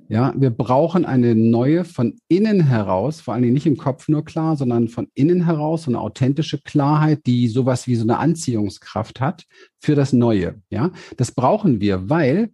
[0.09, 4.25] Ja, wir brauchen eine neue von innen heraus, vor allen Dingen nicht im Kopf nur
[4.25, 9.21] klar, sondern von innen heraus so eine authentische Klarheit, die sowas wie so eine Anziehungskraft
[9.21, 9.45] hat
[9.81, 10.63] für das Neue.
[10.71, 12.51] Ja, das brauchen wir, weil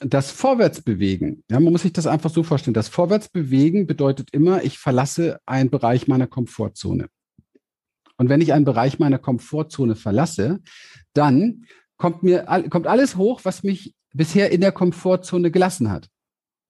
[0.00, 2.74] das Vorwärtsbewegen, ja, man muss sich das einfach so vorstellen.
[2.74, 7.08] Das Vorwärtsbewegen bedeutet immer, ich verlasse einen Bereich meiner Komfortzone.
[8.16, 10.60] Und wenn ich einen Bereich meiner Komfortzone verlasse,
[11.12, 11.64] dann
[11.96, 16.08] kommt mir kommt alles hoch, was mich bisher in der Komfortzone gelassen hat.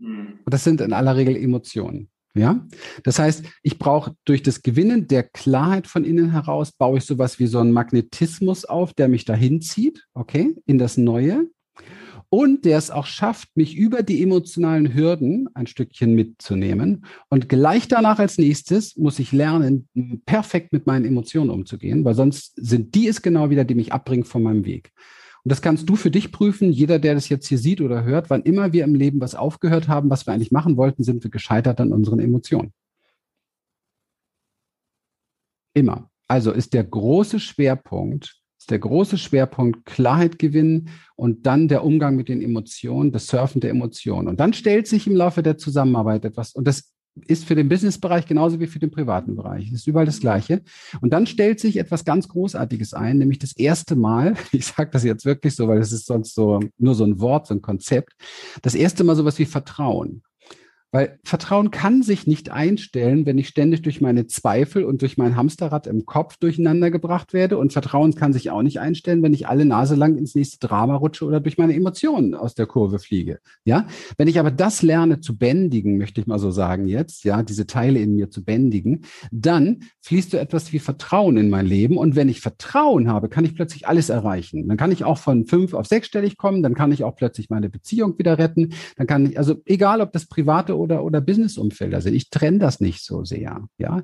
[0.00, 0.40] Mhm.
[0.44, 2.10] Und das sind in aller Regel Emotionen.
[2.36, 2.66] Ja,
[3.04, 7.38] das heißt, ich brauche durch das Gewinnen der Klarheit von innen heraus, baue ich sowas
[7.38, 11.46] wie so einen Magnetismus auf, der mich dahin zieht, okay, in das Neue.
[12.30, 17.04] Und der es auch schafft, mich über die emotionalen Hürden ein Stückchen mitzunehmen.
[17.28, 19.88] Und gleich danach als nächstes muss ich lernen,
[20.26, 24.24] perfekt mit meinen Emotionen umzugehen, weil sonst sind die es genau wieder, die mich abbringen
[24.24, 24.90] von meinem Weg.
[25.44, 26.72] Und das kannst du für dich prüfen.
[26.72, 29.88] Jeder, der das jetzt hier sieht oder hört, wann immer wir im Leben was aufgehört
[29.88, 32.72] haben, was wir eigentlich machen wollten, sind wir gescheitert an unseren Emotionen.
[35.74, 36.10] Immer.
[36.28, 42.16] Also ist der große Schwerpunkt, ist der große Schwerpunkt Klarheit gewinnen und dann der Umgang
[42.16, 44.28] mit den Emotionen, das Surfen der Emotionen.
[44.28, 46.93] Und dann stellt sich im Laufe der Zusammenarbeit etwas, und das
[47.26, 49.68] ist für den Businessbereich genauso wie für den privaten Bereich.
[49.68, 50.62] Es ist überall das Gleiche.
[51.00, 55.04] Und dann stellt sich etwas ganz Großartiges ein, nämlich das erste Mal, ich sage das
[55.04, 58.12] jetzt wirklich so, weil es ist sonst so nur so ein Wort, so ein Konzept,
[58.62, 60.22] das erste Mal sowas wie Vertrauen.
[60.94, 65.34] Weil Vertrauen kann sich nicht einstellen, wenn ich ständig durch meine Zweifel und durch mein
[65.34, 67.58] Hamsterrad im Kopf durcheinander gebracht werde.
[67.58, 70.94] Und Vertrauen kann sich auch nicht einstellen, wenn ich alle Nase lang ins nächste Drama
[70.94, 73.40] rutsche oder durch meine Emotionen aus der Kurve fliege.
[73.64, 77.42] Ja, wenn ich aber das lerne zu bändigen, möchte ich mal so sagen jetzt, ja,
[77.42, 81.96] diese Teile in mir zu bändigen, dann fließt so etwas wie Vertrauen in mein Leben.
[81.96, 84.68] Und wenn ich Vertrauen habe, kann ich plötzlich alles erreichen.
[84.68, 86.62] Dann kann ich auch von fünf auf sechsstellig kommen.
[86.62, 88.74] Dann kann ich auch plötzlich meine Beziehung wieder retten.
[88.96, 92.14] Dann kann ich, also egal ob das private oder, oder Businessumfelder sind.
[92.14, 93.66] Ich trenne das nicht so sehr.
[93.78, 94.02] Ja,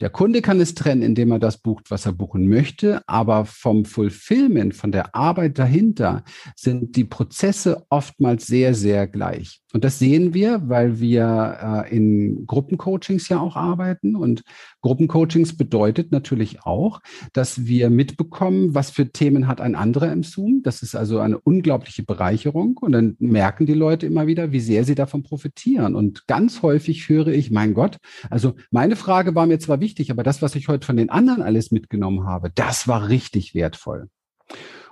[0.00, 3.02] der Kunde kann es trennen, indem er das bucht, was er buchen möchte.
[3.06, 6.22] Aber vom Fulfillment, von der Arbeit dahinter
[6.54, 9.60] sind die Prozesse oftmals sehr, sehr gleich.
[9.74, 14.16] Und das sehen wir, weil wir äh, in Gruppencoachings ja auch arbeiten.
[14.16, 14.42] Und
[14.80, 17.00] Gruppencoachings bedeutet natürlich auch,
[17.34, 20.62] dass wir mitbekommen, was für Themen hat ein anderer im Zoom.
[20.62, 22.78] Das ist also eine unglaubliche Bereicherung.
[22.78, 25.94] Und dann merken die Leute immer wieder, wie sehr sie davon profitieren.
[25.94, 27.98] Und ganz häufig höre ich, mein Gott,
[28.30, 31.42] also meine Frage war mir zwar wichtig, aber das, was ich heute von den anderen
[31.42, 34.08] alles mitgenommen habe, das war richtig wertvoll.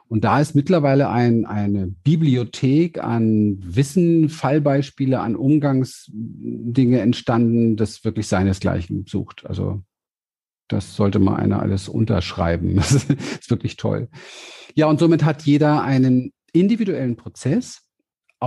[0.08, 8.28] Und da ist mittlerweile ein, eine Bibliothek an Wissen, Fallbeispiele, an Umgangsdinge entstanden, das wirklich
[8.28, 9.44] seinesgleichen sucht.
[9.46, 9.82] Also
[10.68, 12.76] das sollte mal einer alles unterschreiben.
[12.76, 14.08] Das ist wirklich toll.
[14.74, 17.86] Ja, und somit hat jeder einen individuellen Prozess,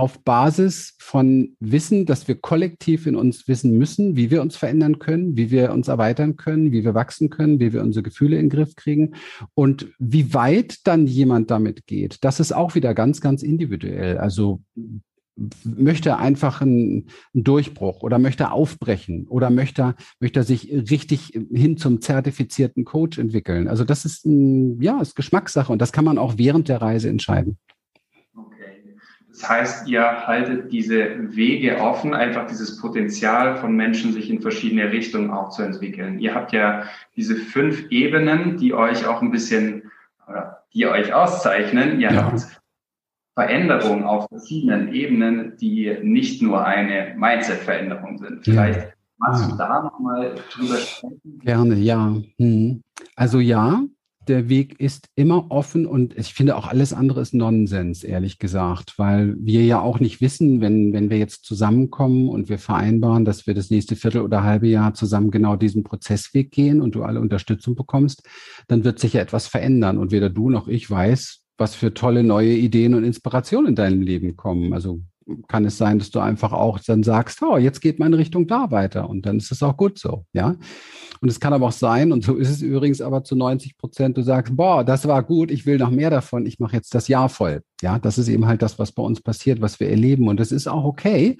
[0.00, 4.98] auf Basis von Wissen, dass wir kollektiv in uns wissen müssen, wie wir uns verändern
[4.98, 8.44] können, wie wir uns erweitern können, wie wir wachsen können, wie wir unsere Gefühle in
[8.44, 9.14] den Griff kriegen
[9.52, 12.24] und wie weit dann jemand damit geht.
[12.24, 14.16] Das ist auch wieder ganz, ganz individuell.
[14.16, 14.62] Also
[15.64, 22.86] möchte einfach einen, Durchbruch oder möchte aufbrechen oder möchte, möchte sich richtig hin zum zertifizierten
[22.86, 23.68] Coach entwickeln.
[23.68, 27.10] Also das ist ein, ja, ist Geschmackssache und das kann man auch während der Reise
[27.10, 27.58] entscheiden.
[29.40, 34.92] Das heißt, ihr haltet diese Wege offen, einfach dieses Potenzial von Menschen, sich in verschiedene
[34.92, 36.18] Richtungen auch zu entwickeln.
[36.18, 36.82] Ihr habt ja
[37.16, 39.90] diese fünf Ebenen, die euch auch ein bisschen,
[40.28, 42.00] oder die euch auszeichnen.
[42.00, 42.24] Ihr ja.
[42.24, 42.60] habt
[43.34, 48.44] Veränderungen auf verschiedenen Ebenen, die nicht nur eine Mindset-Veränderung sind.
[48.44, 48.86] Vielleicht ja.
[49.16, 51.40] magst du da nochmal drüber sprechen?
[51.40, 52.14] Gerne, ja.
[52.38, 52.82] Hm.
[53.16, 53.80] Also ja,
[54.30, 58.94] der Weg ist immer offen und ich finde auch alles andere ist Nonsens, ehrlich gesagt,
[58.96, 63.46] weil wir ja auch nicht wissen, wenn, wenn wir jetzt zusammenkommen und wir vereinbaren, dass
[63.46, 67.20] wir das nächste Viertel oder halbe Jahr zusammen genau diesen Prozessweg gehen und du alle
[67.20, 68.22] Unterstützung bekommst,
[68.68, 72.22] dann wird sich ja etwas verändern und weder du noch ich weiß, was für tolle
[72.22, 74.72] neue Ideen und Inspirationen in deinem Leben kommen.
[74.72, 75.02] Also
[75.48, 78.70] kann es sein, dass du einfach auch dann sagst, oh, jetzt geht meine Richtung da
[78.70, 80.56] weiter und dann ist es auch gut so, ja.
[81.20, 84.16] Und es kann aber auch sein, und so ist es übrigens aber zu 90 Prozent,
[84.16, 87.08] du sagst, boah, das war gut, ich will noch mehr davon, ich mache jetzt das
[87.08, 87.62] Jahr voll.
[87.82, 90.28] Ja, das ist eben halt das, was bei uns passiert, was wir erleben.
[90.28, 91.36] Und das ist auch okay,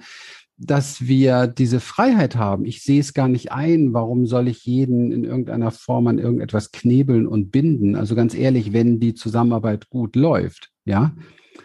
[0.57, 2.65] dass wir diese Freiheit haben.
[2.65, 6.71] Ich sehe es gar nicht ein, warum soll ich jeden in irgendeiner Form an irgendetwas
[6.71, 7.95] knebeln und binden.
[7.95, 11.15] Also ganz ehrlich, wenn die Zusammenarbeit gut läuft, ja,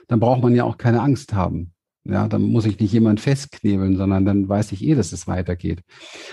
[0.09, 1.73] dann braucht man ja auch keine Angst haben.
[2.09, 5.83] Ja, dann muss ich nicht jemand festknebeln, sondern dann weiß ich eh, dass es weitergeht.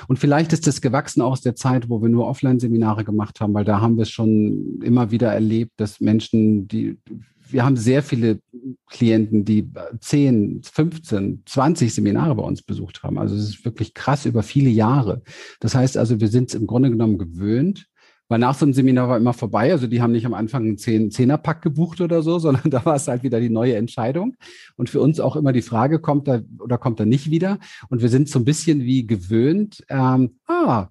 [0.07, 3.65] Und vielleicht ist das gewachsen aus der Zeit, wo wir nur Offline-Seminare gemacht haben, weil
[3.65, 6.97] da haben wir es schon immer wieder erlebt, dass Menschen, die,
[7.49, 8.39] wir haben sehr viele
[8.89, 13.17] Klienten, die 10, 15, 20 Seminare bei uns besucht haben.
[13.17, 15.21] Also es ist wirklich krass über viele Jahre.
[15.59, 17.87] Das heißt also, wir sind es im Grunde genommen gewöhnt,
[18.29, 19.71] weil nach so einem Seminar war immer vorbei.
[19.71, 22.95] Also die haben nicht am Anfang einen Zehn, Zehnerpack gebucht oder so, sondern da war
[22.95, 24.35] es halt wieder die neue Entscheidung.
[24.75, 27.59] Und für uns auch immer die Frage, kommt er oder kommt er nicht wieder?
[27.89, 30.87] Und wir sind so ein bisschen wie gewöhnt, ähm, ah,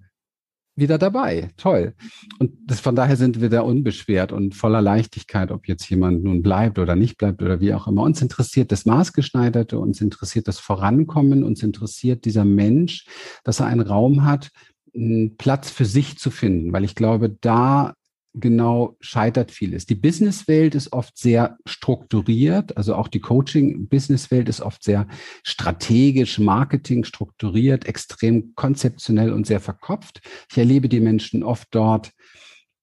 [0.75, 1.49] wieder dabei.
[1.57, 1.93] Toll.
[2.39, 6.41] Und das, von daher sind wir da unbeschwert und voller Leichtigkeit, ob jetzt jemand nun
[6.41, 8.01] bleibt oder nicht bleibt oder wie auch immer.
[8.01, 13.05] Uns interessiert das Maßgeschneiderte, uns interessiert das Vorankommen, uns interessiert dieser Mensch,
[13.43, 14.49] dass er einen Raum hat,
[14.95, 17.93] einen Platz für sich zu finden, weil ich glaube, da
[18.33, 19.85] genau scheitert vieles.
[19.85, 25.07] Die Businesswelt ist oft sehr strukturiert, also auch die Coaching-Businesswelt ist oft sehr
[25.43, 30.21] strategisch, Marketing strukturiert, extrem konzeptionell und sehr verkopft.
[30.49, 32.11] Ich erlebe die Menschen oft dort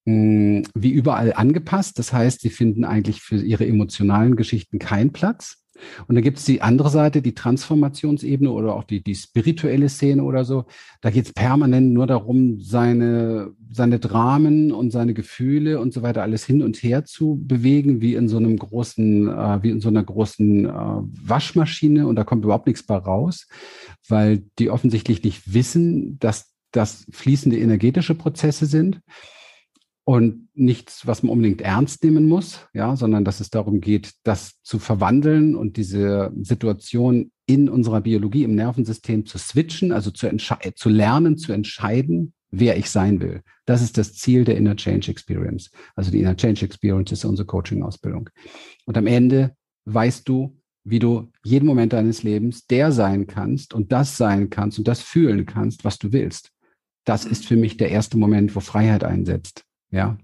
[0.05, 1.99] mh, wie überall angepasst.
[1.99, 5.60] Das heißt, sie finden eigentlich für ihre emotionalen Geschichten keinen Platz.
[6.07, 10.23] Und dann gibt es die andere Seite, die Transformationsebene oder auch die, die spirituelle Szene
[10.23, 10.65] oder so.
[11.01, 16.23] Da geht es permanent nur darum, seine, seine Dramen und seine Gefühle und so weiter
[16.23, 19.89] alles hin und her zu bewegen, wie in so einem großen, äh, wie in so
[19.89, 22.07] einer großen äh, Waschmaschine.
[22.07, 23.47] Und da kommt überhaupt nichts bei raus,
[24.09, 29.01] weil die offensichtlich nicht wissen, dass das fließende energetische Prozesse sind
[30.11, 34.61] und nichts, was man unbedingt ernst nehmen muss, ja, sondern dass es darum geht, das
[34.65, 40.29] zu verwandeln und diese Situation in unserer Biologie, im Nervensystem zu switchen, also zu,
[40.75, 43.43] zu lernen, zu entscheiden, wer ich sein will.
[43.67, 45.71] Das ist das Ziel der Inner Change Experience.
[45.95, 48.31] Also die Inner Change Experience ist unsere Coaching-Ausbildung.
[48.87, 53.93] Und am Ende weißt du, wie du jeden Moment deines Lebens der sein kannst und
[53.93, 56.51] das sein kannst und das fühlen kannst, was du willst.
[57.05, 59.67] Das ist für mich der erste Moment, wo Freiheit einsetzt.
[59.91, 60.17] Ja.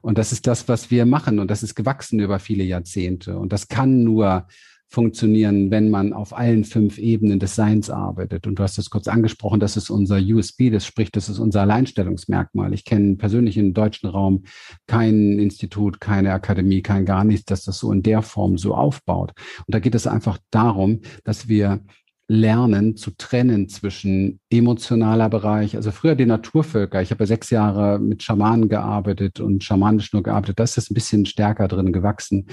[0.00, 1.38] Und das ist das, was wir machen.
[1.38, 3.38] Und das ist gewachsen über viele Jahrzehnte.
[3.38, 4.46] Und das kann nur
[4.90, 8.48] funktionieren, wenn man auf allen fünf Ebenen des Seins arbeitet.
[8.48, 11.60] Und du hast es kurz angesprochen, das ist unser USB, das spricht, das ist unser
[11.60, 12.74] Alleinstellungsmerkmal.
[12.74, 14.42] Ich kenne persönlich im deutschen Raum
[14.88, 19.32] kein Institut, keine Akademie, kein gar nichts, das das so in der Form so aufbaut.
[19.64, 21.84] Und da geht es einfach darum, dass wir
[22.30, 27.02] lernen zu trennen zwischen emotionaler Bereich, also früher die Naturvölker.
[27.02, 30.60] Ich habe sechs Jahre mit Schamanen gearbeitet und schamanisch nur gearbeitet.
[30.60, 32.46] Das ist ein bisschen stärker drin gewachsen.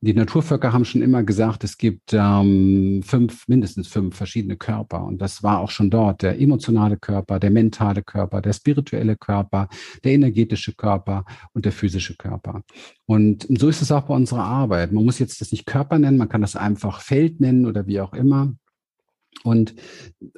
[0.00, 5.04] Die Naturvölker haben schon immer gesagt, es gibt ähm, fünf, mindestens fünf verschiedene Körper.
[5.04, 6.22] Und das war auch schon dort.
[6.22, 9.68] Der emotionale Körper, der mentale Körper, der spirituelle Körper,
[10.04, 12.62] der energetische Körper und der physische Körper.
[13.04, 14.92] Und so ist es auch bei unserer Arbeit.
[14.92, 18.00] Man muss jetzt das nicht Körper nennen, man kann das einfach Feld nennen oder wie
[18.00, 18.54] auch immer.
[19.42, 19.74] Und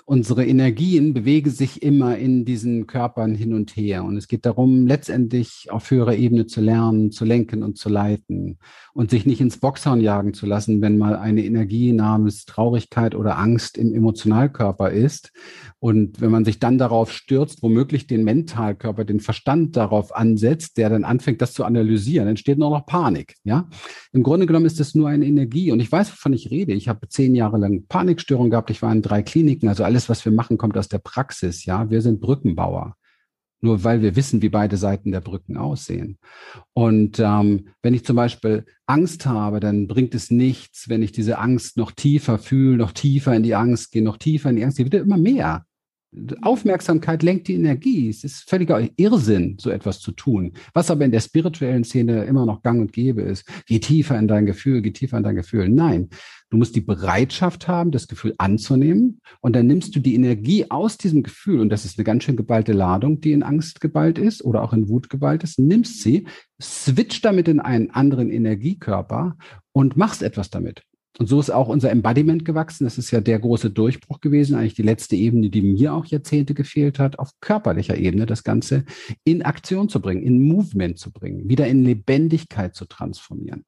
[0.05, 4.05] unsere Energien bewegen sich immer in diesen Körpern hin und her.
[4.05, 8.59] Und es geht darum, letztendlich auf höherer Ebene zu lernen, zu lenken und zu leiten
[8.95, 13.39] und sich nicht ins Boxhorn jagen zu lassen, wenn mal eine Energie namens Traurigkeit oder
[13.39, 15.33] Angst im Emotionalkörper ist.
[15.79, 20.91] Und wenn man sich dann darauf stürzt, womöglich den Mentalkörper, den Verstand darauf ansetzt, der
[20.91, 23.35] dann anfängt, das zu analysieren, entsteht nur noch Panik.
[23.45, 23.69] Ja,
[24.13, 25.71] im Grunde genommen ist es nur eine Energie.
[25.71, 26.73] Und ich weiß, wovon ich rede.
[26.73, 28.71] Ich habe zehn Jahre lang Panikstörungen gehabt.
[28.71, 29.69] Ich war in drei Kliniken.
[29.69, 31.65] Also alles, was wir machen, kommt aus der Praxis.
[31.65, 32.97] Ja, wir sind Brückenbauer.
[33.61, 36.19] Nur weil wir wissen, wie beide Seiten der Brücken aussehen.
[36.75, 41.39] Und ähm, wenn ich zum Beispiel Angst habe, dann bringt es nichts, wenn ich diese
[41.39, 44.79] Angst noch tiefer fühle, noch tiefer in die Angst gehe, noch tiefer in die Angst,
[44.79, 45.65] die wird immer mehr.
[46.43, 48.09] Aufmerksamkeit lenkt die Energie.
[48.09, 50.53] Es ist völliger Irrsinn, so etwas zu tun.
[50.73, 53.47] Was aber in der spirituellen Szene immer noch gang und gäbe ist.
[53.67, 55.69] Geh tiefer in dein Gefühl, geh tiefer in dein Gefühl.
[55.69, 56.09] Nein,
[56.51, 59.21] du musst die Bereitschaft haben, das Gefühl anzunehmen.
[59.41, 61.61] Und dann nimmst du die Energie aus diesem Gefühl.
[61.61, 64.73] Und das ist eine ganz schön geballte Ladung, die in Angst geballt ist oder auch
[64.73, 65.59] in Wut geballt ist.
[65.59, 66.27] Nimmst sie,
[66.61, 69.37] switch damit in einen anderen Energiekörper
[69.73, 70.83] und machst etwas damit.
[71.19, 72.85] Und so ist auch unser Embodiment gewachsen.
[72.85, 76.53] Das ist ja der große Durchbruch gewesen, eigentlich die letzte Ebene, die mir auch Jahrzehnte
[76.53, 78.85] gefehlt hat, auf körperlicher Ebene das Ganze
[79.25, 83.65] in Aktion zu bringen, in Movement zu bringen, wieder in Lebendigkeit zu transformieren.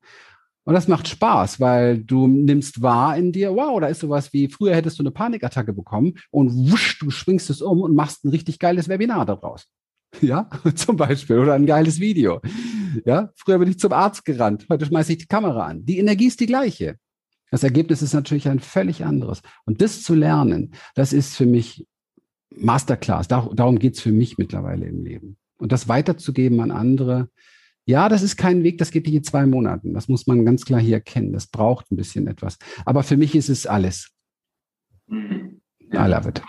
[0.65, 4.49] Und das macht Spaß, weil du nimmst wahr in dir, wow, da ist sowas wie,
[4.49, 8.29] früher hättest du eine Panikattacke bekommen und wusch, du schwingst es um und machst ein
[8.29, 9.67] richtig geiles Webinar daraus.
[10.23, 12.41] Ja, zum Beispiel, oder ein geiles Video.
[13.05, 15.85] Ja, früher bin ich zum Arzt gerannt, heute schmeiße ich die Kamera an.
[15.85, 16.97] Die Energie ist die gleiche.
[17.51, 19.43] Das Ergebnis ist natürlich ein völlig anderes.
[19.65, 21.87] Und das zu lernen, das ist für mich
[22.51, 23.29] Masterclass.
[23.29, 25.39] darum geht es für mich mittlerweile im Leben.
[25.59, 27.29] Und das weiterzugeben an andere,
[27.85, 29.95] ja, das ist kein Weg, das geht nicht in zwei Monaten.
[29.95, 31.33] Das muss man ganz klar hier erkennen.
[31.33, 32.59] Das braucht ein bisschen etwas.
[32.85, 34.11] Aber für mich ist es alles.
[35.07, 35.61] Mhm.
[35.91, 36.07] Ja.
[36.07, 36.43] I love it.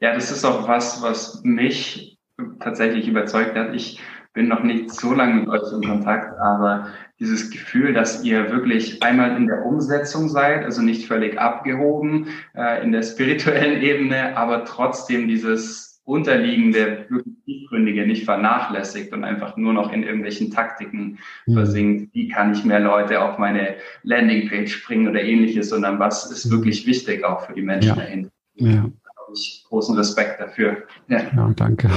[0.00, 2.18] Ja, das ist auch was, was mich
[2.60, 3.74] tatsächlich überzeugt hat.
[3.74, 4.00] Ich
[4.34, 6.88] bin noch nicht so lange mit euch in Kontakt, aber
[7.20, 12.82] dieses Gefühl, dass ihr wirklich einmal in der Umsetzung seid, also nicht völlig abgehoben äh,
[12.84, 19.72] in der spirituellen Ebene, aber trotzdem dieses unterliegende, wirklich tiefgründige nicht vernachlässigt und einfach nur
[19.72, 21.54] noch in irgendwelchen Taktiken mhm.
[21.54, 22.14] versinkt.
[22.14, 26.56] Wie kann ich mehr Leute auf meine Landingpage bringen oder ähnliches, sondern was ist mhm.
[26.56, 27.94] wirklich wichtig auch für die Menschen ja.
[27.94, 28.30] dahinter.
[28.56, 28.70] Ja.
[28.72, 30.82] Da habe ich großen Respekt dafür.
[31.08, 31.88] Ja, ja danke.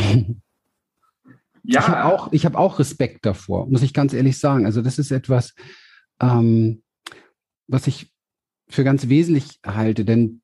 [1.69, 1.81] Ja.
[1.81, 4.65] Ich habe auch, ich hab auch Respekt davor, muss ich ganz ehrlich sagen.
[4.65, 5.53] Also das ist etwas,
[6.21, 6.81] ähm,
[7.67, 8.09] was ich
[8.69, 10.41] für ganz wesentlich halte, denn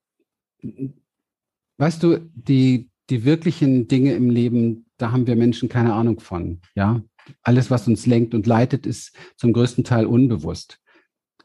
[1.77, 6.59] weißt du, die, die wirklichen Dinge im Leben, da haben wir Menschen keine Ahnung von.
[6.75, 7.01] Ja,
[7.41, 10.81] alles, was uns lenkt und leitet, ist zum größten Teil unbewusst.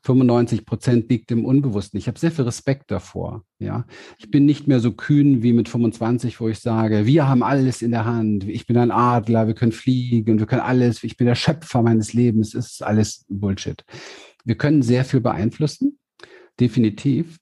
[0.02, 1.98] 95 Prozent liegt im Unbewussten.
[1.98, 3.44] Ich habe sehr viel Respekt davor.
[3.58, 3.86] Ja,
[4.18, 7.82] ich bin nicht mehr so kühn wie mit 25, wo ich sage, wir haben alles
[7.82, 8.44] in der Hand.
[8.48, 11.02] Ich bin ein Adler, wir können fliegen, wir können alles.
[11.04, 12.54] Ich bin der Schöpfer meines Lebens.
[12.54, 13.84] Es ist alles Bullshit.
[14.44, 15.98] Wir können sehr viel beeinflussen,
[16.58, 17.38] definitiv.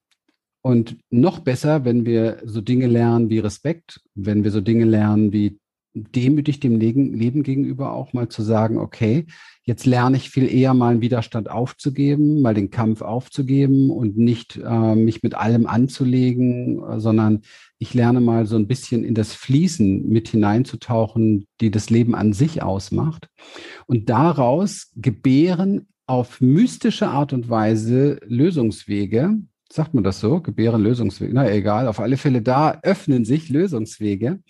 [0.63, 5.33] Und noch besser, wenn wir so Dinge lernen wie Respekt, wenn wir so Dinge lernen
[5.33, 5.61] wie
[5.97, 9.27] demütig dem Leben gegenüber auch mal zu sagen, okay,
[9.63, 14.61] jetzt lerne ich viel eher mal einen Widerstand aufzugeben, mal den Kampf aufzugeben und nicht
[14.63, 17.43] äh, mich mit allem anzulegen, sondern
[17.79, 22.33] ich lerne mal so ein bisschen in das Fließen mit hineinzutauchen, die das Leben an
[22.33, 23.29] sich ausmacht
[23.87, 29.35] und daraus gebären auf mystische Art und Weise Lösungswege,
[29.71, 34.41] sagt man das so, gebären Lösungswege, na egal, auf alle Fälle da öffnen sich Lösungswege,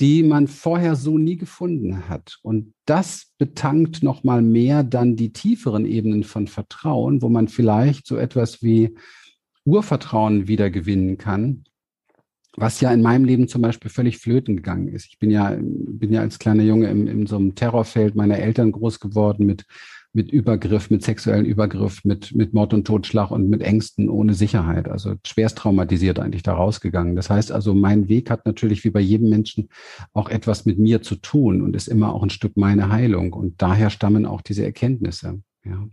[0.00, 2.38] die man vorher so nie gefunden hat.
[2.42, 8.16] Und das betankt nochmal mehr dann die tieferen Ebenen von Vertrauen, wo man vielleicht so
[8.16, 8.94] etwas wie
[9.64, 11.64] Urvertrauen wieder gewinnen kann,
[12.56, 15.06] was ja in meinem Leben zum Beispiel völlig flöten gegangen ist.
[15.06, 18.72] Ich bin ja, bin ja als kleiner Junge in, in so einem Terrorfeld meiner Eltern
[18.72, 19.64] groß geworden mit
[20.16, 24.88] mit Übergriff, mit sexuellen Übergriff, mit, mit Mord und Totschlag und mit Ängsten ohne Sicherheit.
[24.88, 27.16] Also schwerst traumatisiert eigentlich da rausgegangen.
[27.16, 29.68] Das heißt also, mein Weg hat natürlich wie bei jedem Menschen
[30.14, 33.34] auch etwas mit mir zu tun und ist immer auch ein Stück meine Heilung.
[33.34, 35.42] Und daher stammen auch diese Erkenntnisse.
[35.66, 35.86] Ja.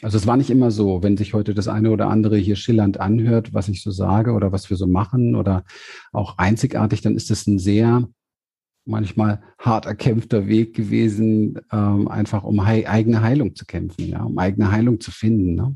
[0.00, 3.00] Also es war nicht immer so, wenn sich heute das eine oder andere hier schillernd
[3.00, 5.64] anhört, was ich so sage oder was wir so machen oder
[6.12, 8.08] auch einzigartig, dann ist es ein sehr
[8.90, 14.38] manchmal hart erkämpfter Weg gewesen, ähm, einfach um hei eigene Heilung zu kämpfen, ja, um
[14.38, 15.54] eigene Heilung zu finden.
[15.54, 15.74] Ne?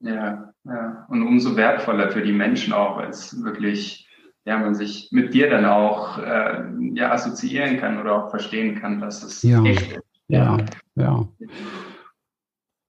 [0.00, 1.06] Ja, ja.
[1.08, 4.08] Und umso wertvoller für die Menschen auch, weil es wirklich,
[4.44, 6.64] ja, man sich mit dir dann auch äh,
[6.94, 9.62] ja, assoziieren kann oder auch verstehen kann, dass es ja.
[9.64, 10.02] echt ist.
[10.28, 10.64] Ja, ja.
[10.96, 11.28] ja.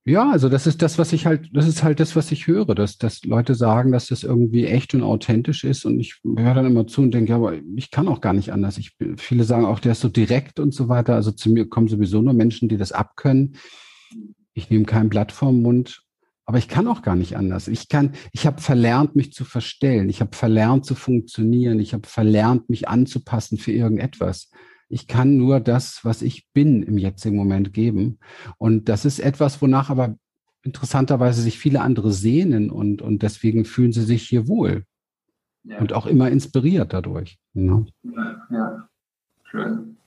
[0.06, 2.76] Ja, also das ist das, was ich halt, das ist halt das, was ich höre,
[2.76, 5.86] dass, dass Leute sagen, dass das irgendwie echt und authentisch ist.
[5.86, 8.52] Und ich höre dann immer zu und denke, ja, aber ich kann auch gar nicht
[8.52, 8.78] anders.
[8.78, 11.16] Ich, viele sagen auch, der ist so direkt und so weiter.
[11.16, 13.56] Also zu mir kommen sowieso nur Menschen, die das abkönnen.
[14.54, 16.04] Ich nehme kein Blatt vorm Mund,
[16.46, 17.70] aber ich kann auch gar nicht anders.
[17.70, 20.10] Ich kann, ich habe verlernt, mich zu verstellen.
[20.10, 21.80] Ich habe verlernt zu funktionieren.
[21.80, 24.50] Ich habe verlernt, mich anzupassen für irgendetwas.
[24.94, 28.20] Ich kann nur das, was ich bin, im jetzigen Moment geben.
[28.60, 30.16] Und das ist etwas, wonach aber
[30.62, 34.84] interessanterweise sich viele andere sehnen und, und deswegen fühlen sie sich hier wohl.
[35.64, 35.80] Ja.
[35.80, 37.40] Und auch immer inspiriert dadurch.
[37.54, 37.88] Ne?
[38.04, 38.90] Ja, ja,
[39.50, 39.98] schön.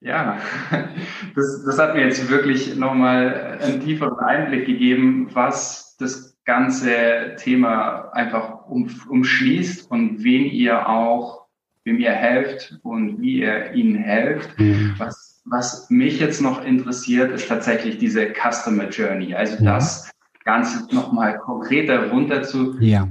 [0.00, 0.38] Ja,
[1.34, 8.10] das, das hat mir jetzt wirklich nochmal einen tieferen Einblick gegeben, was das ganze Thema
[8.12, 11.41] einfach um, umschließt und wen ihr auch
[11.84, 14.58] wem ihr helft und wie ihr ihnen helft.
[14.58, 14.94] Mhm.
[14.98, 19.34] Was, was mich jetzt noch interessiert, ist tatsächlich diese Customer Journey.
[19.34, 19.74] Also ja.
[19.74, 20.10] das
[20.44, 23.08] Ganze nochmal konkreter runter zu ja.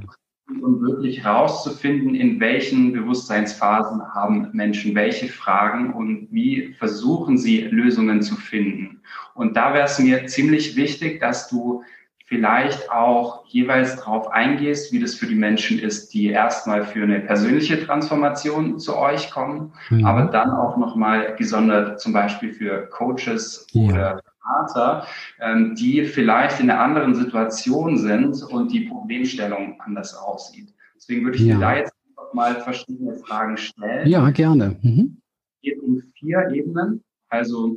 [0.47, 8.21] und wirklich rauszufinden, in welchen Bewusstseinsphasen haben Menschen welche Fragen und wie versuchen sie Lösungen
[8.21, 9.01] zu finden.
[9.33, 11.83] Und da wäre es mir ziemlich wichtig, dass du
[12.31, 17.19] vielleicht auch jeweils darauf eingehst, wie das für die Menschen ist, die erstmal für eine
[17.19, 20.05] persönliche Transformation zu euch kommen, mhm.
[20.05, 23.81] aber dann auch nochmal gesondert zum Beispiel für Coaches ja.
[23.83, 25.05] oder Berater,
[25.41, 30.73] ähm, die vielleicht in einer anderen Situation sind und die Problemstellung anders aussieht.
[30.95, 31.55] Deswegen würde ich ja.
[31.55, 31.93] dir da jetzt
[32.31, 34.07] mal verschiedene Fragen stellen.
[34.07, 34.77] Ja, gerne.
[34.81, 35.17] Mhm.
[35.55, 37.03] Es geht um vier Ebenen.
[37.27, 37.75] Also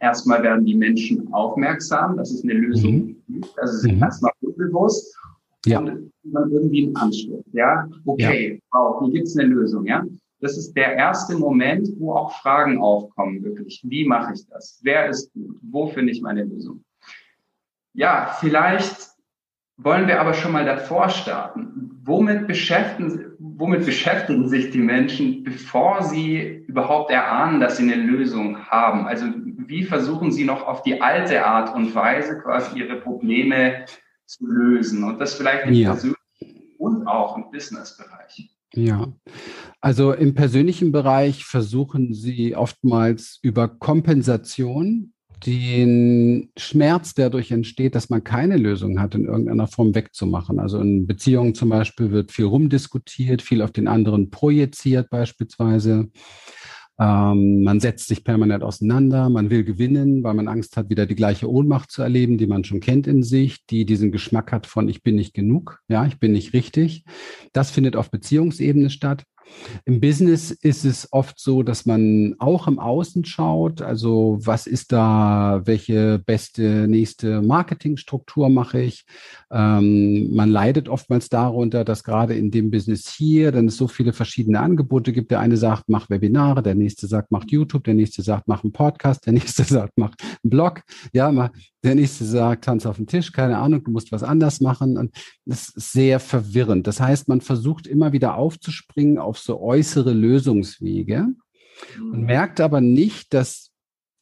[0.00, 3.16] Erstmal werden die Menschen aufmerksam, dass es eine Lösung mhm.
[3.28, 3.58] gibt.
[3.58, 4.02] Also sie sind mhm.
[4.02, 5.16] erstmal unbewusst
[5.66, 5.78] ja.
[5.78, 7.44] und dann irgendwie ein Anschluss.
[7.52, 8.60] Ja, okay, ja.
[8.72, 9.86] wow, hier gibt es eine Lösung.
[9.86, 10.04] Ja,
[10.40, 13.82] das ist der erste Moment, wo auch Fragen aufkommen, wirklich.
[13.84, 14.80] Wie mache ich das?
[14.82, 15.56] Wer ist gut?
[15.62, 16.82] Wo finde ich meine Lösung?
[17.92, 19.10] Ja, vielleicht
[19.76, 21.90] wollen wir aber schon mal davor starten.
[22.04, 28.58] Womit beschäftigen, womit beschäftigen sich die Menschen, bevor sie überhaupt erahnen, dass sie eine Lösung
[28.66, 29.06] haben?
[29.06, 29.26] Also
[29.66, 33.84] wie versuchen sie noch auf die alte Art und Weise quasi ihre Probleme
[34.26, 35.04] zu lösen?
[35.04, 35.90] Und das vielleicht im ja.
[35.90, 36.20] persönlichen
[36.78, 38.50] und auch im Businessbereich.
[38.74, 39.12] Ja,
[39.80, 45.12] also im persönlichen Bereich versuchen sie oftmals über Kompensation
[45.46, 50.58] den Schmerz, der dadurch entsteht, dass man keine Lösung hat, in irgendeiner Form wegzumachen.
[50.58, 56.10] Also in Beziehungen zum Beispiel wird viel rumdiskutiert, viel auf den anderen projiziert beispielsweise.
[57.00, 61.14] Ähm, man setzt sich permanent auseinander, man will gewinnen, weil man Angst hat, wieder die
[61.14, 64.86] gleiche Ohnmacht zu erleben, die man schon kennt in sich, die diesen Geschmack hat von
[64.86, 67.04] ich bin nicht genug, ja, ich bin nicht richtig.
[67.54, 69.24] Das findet auf Beziehungsebene statt.
[69.84, 73.82] Im Business ist es oft so, dass man auch im Außen schaut.
[73.82, 79.04] Also was ist da, welche beste nächste Marketingstruktur mache ich?
[79.50, 84.12] Ähm, man leidet oftmals darunter, dass gerade in dem Business hier dann es so viele
[84.12, 85.30] verschiedene Angebote gibt.
[85.30, 88.72] Der eine sagt, mach Webinare, der nächste sagt, mach YouTube, der nächste sagt, mach einen
[88.72, 90.82] Podcast, der nächste sagt, mach einen Blog.
[91.12, 91.30] Ja,
[91.82, 94.98] der nächste sagt, tanz auf den Tisch, keine Ahnung, du musst was anders machen.
[94.98, 95.14] Und
[95.46, 96.86] das ist sehr verwirrend.
[96.86, 101.28] Das heißt, man versucht immer wieder aufzuspringen auf so äußere Lösungswege
[101.98, 102.26] und mhm.
[102.26, 103.70] merkt aber nicht, dass,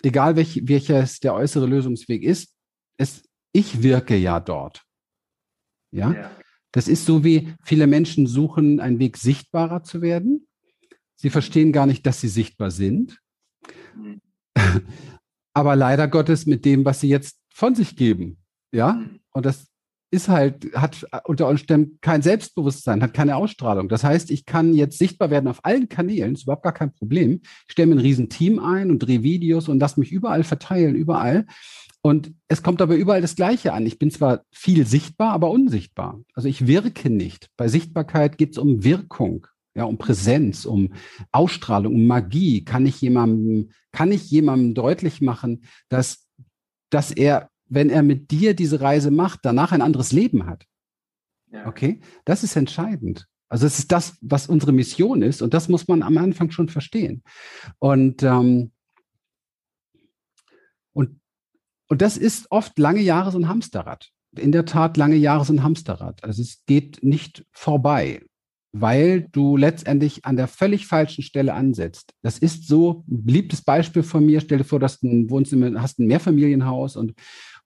[0.03, 2.55] egal welch, welches der äußere Lösungsweg ist,
[2.97, 4.85] es, ich wirke ja dort.
[5.91, 6.13] Ja?
[6.13, 6.31] ja.
[6.71, 10.47] Das ist so wie viele Menschen suchen, einen Weg sichtbarer zu werden.
[11.17, 13.19] Sie verstehen gar nicht, dass sie sichtbar sind.
[13.97, 14.21] Mhm.
[15.59, 18.39] aber leider Gottes mit dem, was sie jetzt von sich geben.
[18.73, 19.19] Ja, mhm.
[19.33, 19.67] und das
[20.11, 23.89] ist halt, hat unter Umständen kein Selbstbewusstsein, hat keine Ausstrahlung.
[23.89, 27.41] Das heißt, ich kann jetzt sichtbar werden auf allen Kanälen, ist überhaupt gar kein Problem.
[27.67, 30.95] Ich stelle mir ein riesen Team ein und drehe Videos und lasse mich überall verteilen,
[30.95, 31.47] überall.
[32.01, 33.85] Und es kommt aber überall das Gleiche an.
[33.87, 36.21] Ich bin zwar viel sichtbar, aber unsichtbar.
[36.35, 37.51] Also ich wirke nicht.
[37.57, 40.93] Bei Sichtbarkeit geht es um Wirkung, ja, um Präsenz, um
[41.33, 42.65] Ausstrahlung, um Magie.
[42.65, 46.28] Kann ich jemandem, kann ich jemandem deutlich machen, dass
[46.91, 50.65] dass er wenn er mit dir diese Reise macht, danach ein anderes Leben hat.
[51.51, 51.67] Ja.
[51.67, 53.27] Okay, das ist entscheidend.
[53.49, 56.69] Also es ist das, was unsere Mission ist und das muss man am Anfang schon
[56.69, 57.23] verstehen.
[57.79, 58.73] Und, ähm,
[60.93, 61.21] und,
[61.89, 64.11] und das ist oft lange Jahre so ein Hamsterrad.
[64.37, 66.23] In der Tat lange Jahre so ein Hamsterrad.
[66.23, 68.23] Also es geht nicht vorbei,
[68.73, 72.13] weil du letztendlich an der völlig falschen Stelle ansetzt.
[72.23, 74.41] Das ist so ein beliebtes Beispiel von mir.
[74.41, 77.15] Stell dir vor, dass du ein Wohnzimmer, hast ein Mehrfamilienhaus und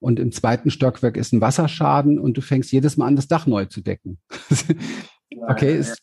[0.03, 3.47] und im zweiten Stockwerk ist ein Wasserschaden und du fängst jedes Mal an, das Dach
[3.47, 4.19] neu zu decken.
[5.49, 6.03] okay, ist,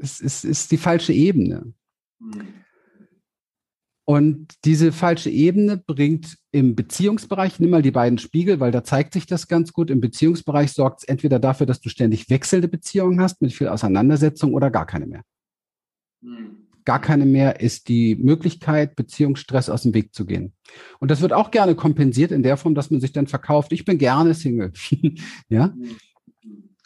[0.00, 1.74] ist, ist, ist die falsche Ebene.
[2.18, 2.63] Hm.
[4.06, 9.14] Und diese falsche Ebene bringt im Beziehungsbereich, nimm mal die beiden Spiegel, weil da zeigt
[9.14, 9.90] sich das ganz gut.
[9.90, 14.52] Im Beziehungsbereich sorgt es entweder dafür, dass du ständig wechselnde Beziehungen hast mit viel Auseinandersetzung
[14.52, 15.22] oder gar keine mehr.
[16.22, 20.52] Hm gar keine mehr, ist die Möglichkeit, Beziehungsstress aus dem Weg zu gehen.
[21.00, 23.84] Und das wird auch gerne kompensiert in der Form, dass man sich dann verkauft, ich
[23.84, 24.72] bin gerne Single.
[25.48, 25.74] ja.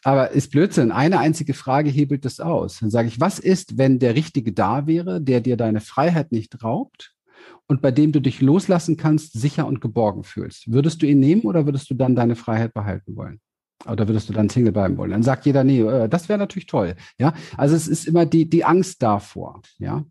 [0.09, 0.91] Aber ist Blödsinn.
[0.91, 2.79] Eine einzige Frage hebelt das aus.
[2.81, 6.65] Dann sage ich, was ist, wenn der Richtige da wäre, der dir deine Freiheit nicht
[6.65, 7.15] raubt
[7.67, 10.73] und bei dem du dich loslassen kannst, sicher und geborgen fühlst?
[10.73, 13.39] Würdest du ihn nehmen oder würdest du dann deine Freiheit behalten wollen?
[13.87, 15.11] Oder würdest du dann Single bleiben wollen?
[15.11, 16.95] Dann sagt jeder, nee, äh, das wäre natürlich toll.
[17.19, 19.61] Ja, also es ist immer die, die Angst davor.
[19.79, 20.07] Ja,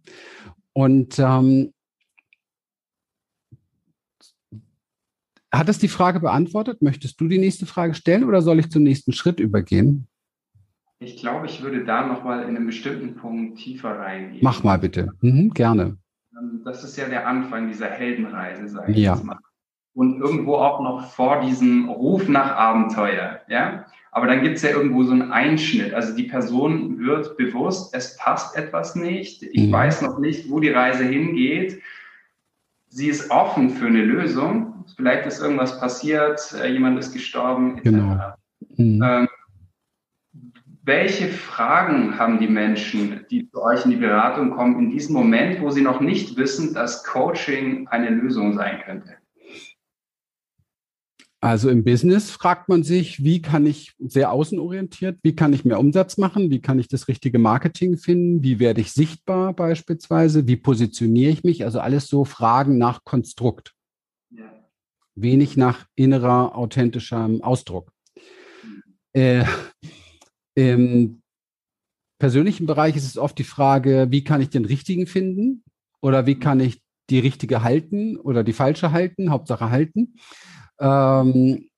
[0.74, 1.74] und ähm,
[5.58, 6.82] hat es die Frage beantwortet?
[6.82, 10.08] Möchtest du die nächste Frage stellen oder soll ich zum nächsten Schritt übergehen?
[11.00, 14.40] Ich glaube, ich würde da nochmal in einen bestimmten Punkt tiefer reingehen.
[14.42, 15.10] Mach mal bitte.
[15.22, 15.98] Mhm, gerne.
[16.32, 19.14] Ähm, das ist ja der Anfang dieser Heldenreise, sage ich ja.
[19.14, 19.38] jetzt mal
[19.98, 23.42] und irgendwo auch noch vor diesem Ruf nach Abenteuer.
[23.48, 23.88] Ja?
[24.12, 25.92] Aber dann gibt es ja irgendwo so einen Einschnitt.
[25.92, 29.42] Also die Person wird bewusst, es passt etwas nicht.
[29.42, 29.72] Ich mhm.
[29.72, 31.82] weiß noch nicht, wo die Reise hingeht.
[32.90, 34.77] Sie ist offen für eine Lösung.
[34.96, 37.84] Vielleicht ist irgendwas passiert, äh, jemand ist gestorben, etc.
[37.84, 38.34] Genau.
[38.78, 39.02] Mhm.
[39.04, 39.28] Ähm,
[40.84, 45.60] welche Fragen haben die Menschen, die zu euch in die Beratung kommen, in diesem Moment,
[45.62, 49.18] wo sie noch nicht wissen, dass Coaching eine Lösung sein könnte?
[51.40, 55.80] Also im Business fragt man sich, wie kann ich sehr außenorientiert, wie kann ich mehr
[55.80, 60.56] Umsatz machen, wie kann ich das richtige Marketing finden, wie werde ich sichtbar beispielsweise, wie
[60.56, 63.77] positioniere ich mich, also alles so Fragen nach Konstrukt.
[65.20, 67.92] Wenig nach innerer, authentischem Ausdruck.
[69.14, 69.46] Äh,
[70.56, 71.22] Im
[72.20, 75.64] persönlichen Bereich ist es oft die Frage, wie kann ich den richtigen finden
[76.02, 80.16] oder wie kann ich die richtige halten oder die falsche halten, Hauptsache halten.
[80.80, 81.70] Ähm,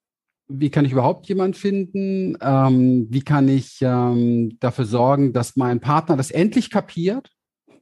[0.47, 2.35] wie kann ich überhaupt jemand finden?
[2.41, 7.29] Ähm, wie kann ich ähm, dafür sorgen, dass mein Partner das endlich kapiert?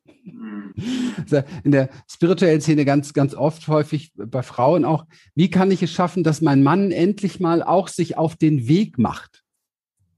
[1.64, 5.06] In der spirituellen Szene ganz, ganz oft, häufig bei Frauen auch.
[5.36, 8.98] Wie kann ich es schaffen, dass mein Mann endlich mal auch sich auf den Weg
[8.98, 9.44] macht?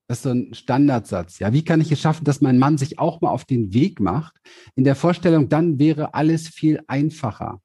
[0.07, 1.37] Das ist so ein Standardsatz.
[1.37, 3.99] Ja, wie kann ich es schaffen, dass mein Mann sich auch mal auf den Weg
[3.99, 4.35] macht?
[4.75, 7.61] In der Vorstellung, dann wäre alles viel einfacher.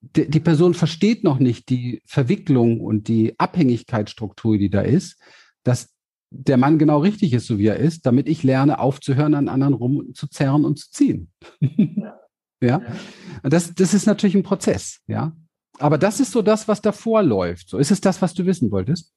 [0.00, 5.20] Die, die Person versteht noch nicht die Verwicklung und die Abhängigkeitsstruktur, die da ist,
[5.62, 5.90] dass
[6.30, 9.74] der Mann genau richtig ist, so wie er ist, damit ich lerne, aufzuhören, an anderen
[9.74, 11.30] rumzuzerren und zu ziehen.
[12.60, 12.80] Ja.
[12.80, 13.48] ja.
[13.48, 15.32] Das, das ist natürlich ein Prozess, ja.
[15.78, 17.68] Aber das ist so das, was davor läuft.
[17.68, 19.14] So ist es das, was du wissen wolltest?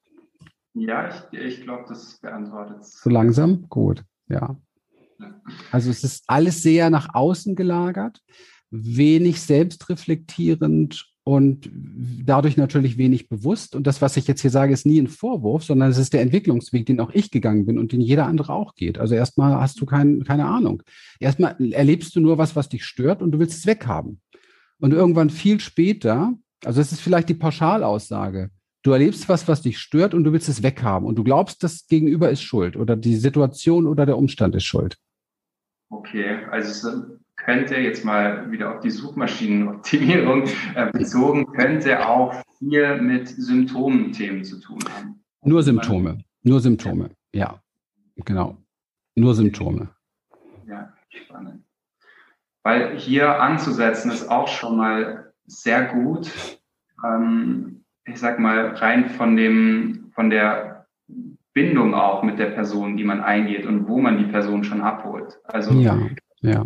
[0.76, 3.68] Ja, ich, ich glaube, das beantwortet So langsam?
[3.68, 4.62] Gut, ja.
[5.72, 8.22] Also es ist alles sehr nach außen gelagert
[8.72, 13.76] wenig selbstreflektierend und dadurch natürlich wenig bewusst.
[13.76, 16.22] Und das, was ich jetzt hier sage, ist nie ein Vorwurf, sondern es ist der
[16.22, 18.98] Entwicklungsweg, den auch ich gegangen bin und den jeder andere auch geht.
[18.98, 20.82] Also erstmal hast du kein, keine Ahnung.
[21.20, 24.22] Erstmal erlebst du nur was, was dich stört und du willst es weghaben.
[24.80, 26.34] Und irgendwann viel später,
[26.66, 28.50] also es ist vielleicht die Pauschalaussage,
[28.82, 31.86] du erlebst was, was dich stört und du willst es weghaben und du glaubst, das
[31.86, 34.98] Gegenüber ist schuld oder die Situation oder der Umstand ist schuld.
[35.92, 40.44] Okay, also könnte jetzt mal wieder auf die Suchmaschinenoptimierung
[40.76, 45.24] äh, bezogen, könnte auch viel mit Symptomenthemen zu tun haben.
[45.44, 47.60] Nur Symptome, nur Symptome, ja,
[48.18, 48.58] genau,
[49.16, 49.90] nur Symptome.
[50.68, 51.64] Ja, spannend.
[52.64, 56.32] Weil hier anzusetzen ist auch schon mal sehr gut.
[57.04, 60.86] Ähm, ich sag mal, rein von dem, von der
[61.54, 65.40] Bindung auch mit der Person, die man eingeht und wo man die Person schon abholt.
[65.44, 65.98] Also ja,
[66.42, 66.66] ja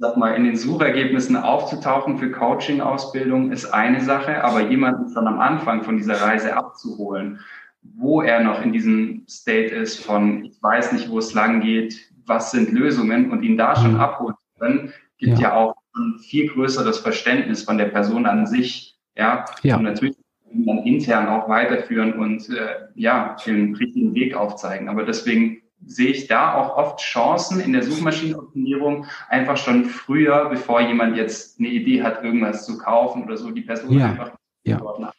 [0.00, 5.38] sag mal, in den Suchergebnissen aufzutauchen für Coaching-Ausbildung ist eine Sache, aber jemanden schon am
[5.38, 7.38] Anfang von dieser Reise abzuholen,
[7.82, 12.10] wo er noch in diesem State ist von, ich weiß nicht, wo es lang geht,
[12.24, 14.00] was sind Lösungen und ihn da schon mhm.
[14.00, 18.46] abholen zu können, gibt ja, ja auch ein viel größeres Verständnis von der Person an
[18.46, 19.76] sich Ja, ja.
[19.76, 20.16] und natürlich
[20.52, 24.88] dann intern auch weiterführen und äh, ja, den richtigen Weg aufzeigen.
[24.88, 30.80] Aber deswegen sehe ich da auch oft Chancen in der Suchmaschinenoptimierung, einfach schon früher, bevor
[30.80, 34.10] jemand jetzt eine Idee hat, irgendwas zu kaufen oder so, die Person ja.
[34.10, 34.32] einfach
[34.64, 35.12] ja.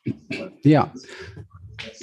[0.63, 0.93] Ja.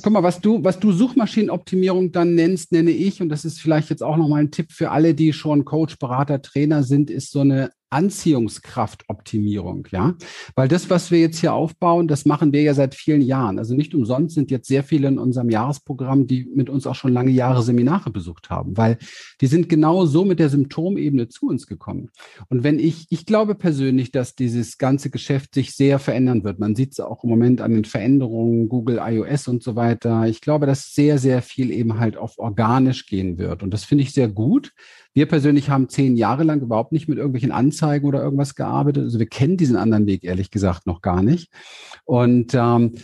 [0.02, 3.90] Guck mal, was du, was du Suchmaschinenoptimierung dann nennst, nenne ich, und das ist vielleicht
[3.90, 7.40] jetzt auch nochmal ein Tipp für alle, die schon Coach, Berater, Trainer sind, ist so
[7.40, 10.14] eine Anziehungskraftoptimierung, ja.
[10.55, 13.59] Weil das, was wir jetzt hier aufbauen, das machen wir ja seit vielen Jahren.
[13.59, 17.12] Also nicht umsonst sind jetzt sehr viele in unserem Jahresprogramm, die mit uns auch schon
[17.12, 18.99] lange Jahre Seminare besucht haben, weil
[19.41, 22.11] die sind genau so mit der Symptomebene zu uns gekommen.
[22.49, 26.59] Und wenn ich, ich glaube persönlich, dass dieses ganze Geschäft sich sehr verändern wird.
[26.59, 30.26] Man sieht es auch im Moment an den Veränderungen, Google, iOS und so weiter.
[30.26, 33.62] Ich glaube, dass sehr, sehr viel eben halt auf organisch gehen wird.
[33.62, 34.72] Und das finde ich sehr gut
[35.18, 39.02] wir persönlich haben zehn Jahre lang überhaupt nicht mit irgendwelchen Anzeigen oder irgendwas gearbeitet.
[39.02, 41.50] Also wir kennen diesen anderen Weg ehrlich gesagt noch gar nicht.
[42.04, 42.94] Und ähm,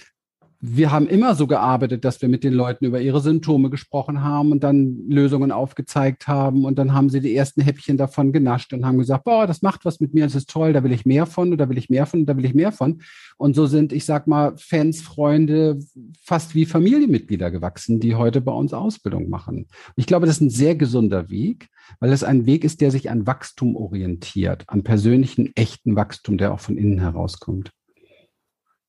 [0.67, 4.51] wir haben immer so gearbeitet, dass wir mit den Leuten über ihre Symptome gesprochen haben
[4.51, 6.65] und dann Lösungen aufgezeigt haben.
[6.65, 9.85] Und dann haben sie die ersten Häppchen davon genascht und haben gesagt, boah, das macht
[9.85, 12.07] was mit mir, das ist toll, da will ich mehr von, oder will ich mehr
[12.07, 13.03] von, da will ich mehr von.
[13.37, 15.81] Und so sind, ich sag mal, Fans, Freunde,
[16.23, 19.67] fast wie Familienmitglieder gewachsen, die heute bei uns Ausbildung machen.
[19.97, 21.69] Ich glaube, das ist ein sehr gesunder Weg,
[22.01, 26.55] weil es ein Weg ist, der sich an Wachstum orientiert, an persönlichen, echten Wachstum, der
[26.55, 27.71] auch von innen herauskommt.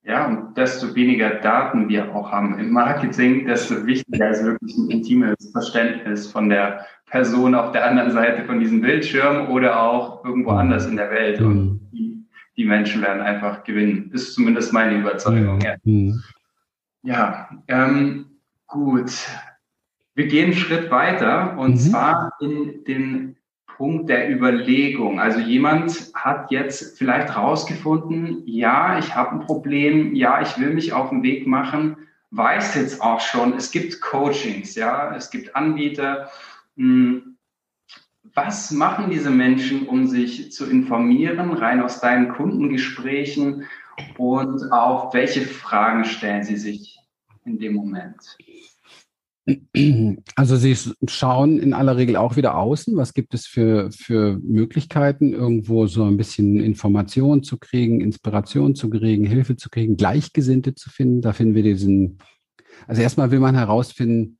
[0.07, 4.91] Ja, und desto weniger Daten wir auch haben im Marketing, desto wichtiger ist wirklich ein
[4.91, 10.51] intimes Verständnis von der Person auf der anderen Seite von diesem Bildschirm oder auch irgendwo
[10.51, 11.41] anders in der Welt.
[11.41, 11.79] Und mhm.
[11.91, 12.23] die,
[12.55, 14.11] die Menschen werden einfach gewinnen.
[14.13, 15.59] Ist zumindest meine Überzeugung.
[15.61, 16.21] Ja, mhm.
[17.01, 18.25] ja ähm,
[18.67, 19.11] gut.
[20.13, 21.77] Wir gehen einen Schritt weiter und mhm.
[21.77, 23.37] zwar in den
[23.75, 25.19] Punkt der Überlegung.
[25.19, 30.93] Also jemand hat jetzt vielleicht rausgefunden, ja, ich habe ein Problem, ja, ich will mich
[30.93, 31.97] auf den Weg machen,
[32.31, 36.29] weiß jetzt auch schon, es gibt Coachings, ja, es gibt Anbieter.
[36.77, 37.35] Hm,
[38.33, 43.65] was machen diese Menschen, um sich zu informieren, rein aus deinen Kundengesprächen
[44.17, 46.99] und auch welche Fragen stellen sie sich
[47.45, 48.37] in dem Moment?
[50.35, 50.75] Also Sie
[51.07, 52.97] schauen in aller Regel auch wieder außen.
[52.97, 58.89] Was gibt es für, für Möglichkeiten, irgendwo so ein bisschen Information zu kriegen, Inspiration zu
[58.89, 61.21] kriegen, Hilfe zu kriegen, Gleichgesinnte zu finden?
[61.21, 62.17] Da finden wir diesen,
[62.87, 64.39] also erstmal will man herausfinden,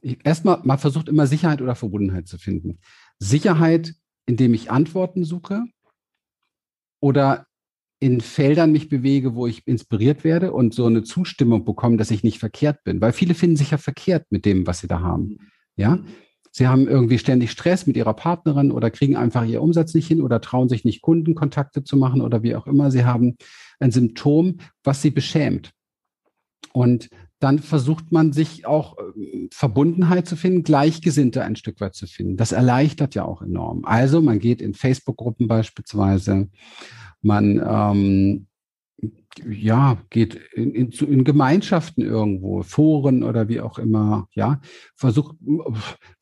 [0.00, 2.78] erstmal, man versucht immer Sicherheit oder Verbundenheit zu finden.
[3.18, 3.94] Sicherheit,
[4.26, 5.64] indem ich Antworten suche
[7.00, 7.46] oder
[8.04, 12.22] in Feldern mich bewege, wo ich inspiriert werde und so eine Zustimmung bekomme, dass ich
[12.22, 13.00] nicht verkehrt bin.
[13.00, 15.38] Weil viele finden sich ja verkehrt mit dem, was sie da haben.
[15.74, 16.00] Ja.
[16.52, 20.20] Sie haben irgendwie ständig Stress mit ihrer Partnerin oder kriegen einfach ihr Umsatz nicht hin
[20.20, 22.90] oder trauen sich nicht Kundenkontakte zu machen oder wie auch immer.
[22.90, 23.36] Sie haben
[23.80, 25.72] ein Symptom, was sie beschämt.
[26.74, 27.08] Und
[27.40, 32.36] dann versucht man sich auch äh, Verbundenheit zu finden, Gleichgesinnte ein Stück weit zu finden.
[32.36, 33.86] Das erleichtert ja auch enorm.
[33.86, 36.48] Also man geht in Facebook-Gruppen beispielsweise
[37.24, 38.46] man ähm,
[39.48, 44.60] ja, geht in, in, in, Gemeinschaften irgendwo, Foren oder wie auch immer, ja,
[44.94, 45.36] versucht,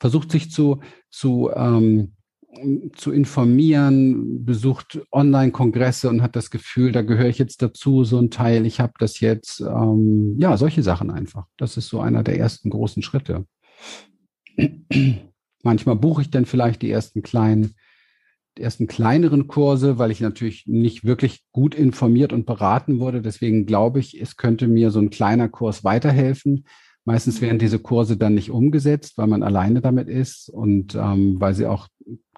[0.00, 0.80] versucht sich zu,
[1.11, 2.14] zu, ähm,
[2.94, 8.30] zu informieren, besucht Online-Kongresse und hat das Gefühl, da gehöre ich jetzt dazu, so ein
[8.30, 11.46] Teil, ich habe das jetzt, ähm, ja, solche Sachen einfach.
[11.57, 13.46] Das ist so einer der ersten großen Schritte.
[15.62, 17.74] Manchmal buche ich dann vielleicht die ersten kleinen
[18.59, 23.22] ersten kleineren Kurse, weil ich natürlich nicht wirklich gut informiert und beraten wurde.
[23.22, 26.66] Deswegen glaube ich, es könnte mir so ein kleiner Kurs weiterhelfen.
[27.05, 31.55] Meistens werden diese Kurse dann nicht umgesetzt, weil man alleine damit ist und ähm, weil
[31.55, 31.88] sie auch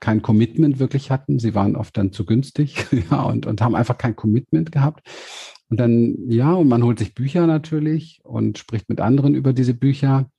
[0.01, 1.39] kein Commitment wirklich hatten.
[1.39, 5.07] Sie waren oft dann zu günstig ja, und, und haben einfach kein Commitment gehabt.
[5.69, 9.75] Und dann, ja, und man holt sich Bücher natürlich und spricht mit anderen über diese
[9.75, 10.31] Bücher.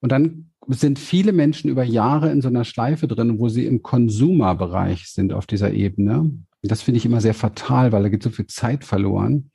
[0.00, 3.82] Und dann sind viele Menschen über Jahre in so einer Schleife drin, wo sie im
[3.82, 6.30] Konsumerbereich sind auf dieser Ebene.
[6.62, 9.50] Das finde ich immer sehr fatal, weil da geht so viel Zeit verloren.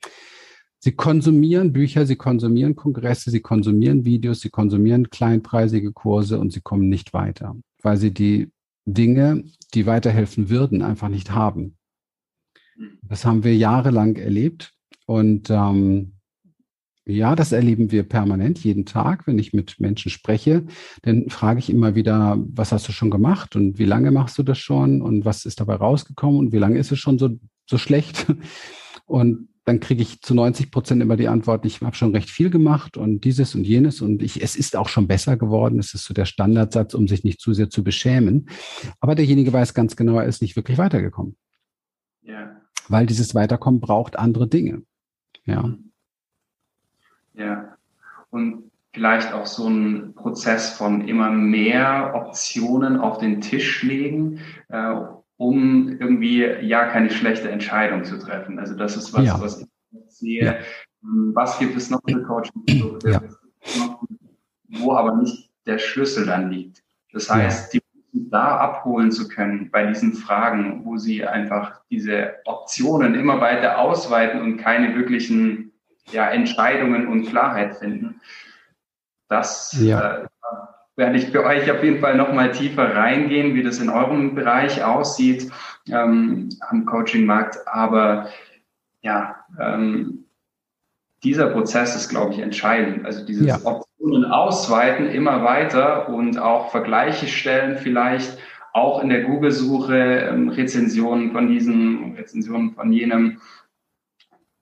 [0.80, 6.60] Sie konsumieren Bücher, sie konsumieren Kongresse, sie konsumieren Videos, sie konsumieren kleinpreisige Kurse und sie
[6.60, 8.52] kommen nicht weiter, weil sie die
[8.84, 9.44] Dinge,
[9.74, 11.76] die weiterhelfen würden, einfach nicht haben.
[13.02, 14.72] Das haben wir jahrelang erlebt
[15.06, 16.17] und ähm,
[17.08, 20.66] ja, das erleben wir permanent, jeden Tag, wenn ich mit Menschen spreche.
[21.02, 24.42] Dann frage ich immer wieder, was hast du schon gemacht und wie lange machst du
[24.42, 27.30] das schon und was ist dabei rausgekommen und wie lange ist es schon so,
[27.66, 28.26] so schlecht?
[29.06, 32.50] Und dann kriege ich zu 90 Prozent immer die Antwort, ich habe schon recht viel
[32.50, 35.78] gemacht und dieses und jenes und ich, es ist auch schon besser geworden.
[35.78, 38.50] Es ist so der Standardsatz, um sich nicht zu sehr zu beschämen.
[39.00, 41.36] Aber derjenige weiß ganz genau, er ist nicht wirklich weitergekommen.
[42.22, 42.60] Ja.
[42.88, 44.82] Weil dieses Weiterkommen braucht andere Dinge.
[45.46, 45.74] Ja.
[47.38, 47.76] Ja.
[48.30, 54.94] Und vielleicht auch so ein Prozess von immer mehr Optionen auf den Tisch legen, äh,
[55.36, 58.58] um irgendwie ja keine schlechte Entscheidung zu treffen.
[58.58, 59.40] Also das ist was, ja.
[59.40, 59.68] was ich
[60.08, 60.44] sehe.
[60.44, 60.54] Ja.
[61.02, 63.22] Ähm, was gibt es noch für Coaching-Produkte, ja.
[64.68, 66.82] wo aber nicht der Schlüssel dann liegt.
[67.12, 67.80] Das heißt, die
[68.12, 74.42] da abholen zu können bei diesen Fragen, wo sie einfach diese Optionen immer weiter ausweiten
[74.42, 75.67] und keine wirklichen
[76.12, 78.20] ja, Entscheidungen und Klarheit finden.
[79.28, 80.22] Das ja.
[80.22, 80.26] äh,
[80.96, 84.82] werde ich für euch auf jeden Fall nochmal tiefer reingehen, wie das in eurem Bereich
[84.82, 85.50] aussieht
[85.88, 87.68] ähm, am Coaching-Markt.
[87.68, 88.28] Aber
[89.02, 90.24] ja, ähm,
[91.22, 93.04] dieser Prozess ist, glaube ich, entscheidend.
[93.04, 93.58] Also dieses ja.
[93.64, 98.38] Optionen ausweiten immer weiter und auch Vergleiche stellen vielleicht
[98.72, 103.40] auch in der Google-Suche, ähm, Rezensionen von diesem, Rezensionen von jenem.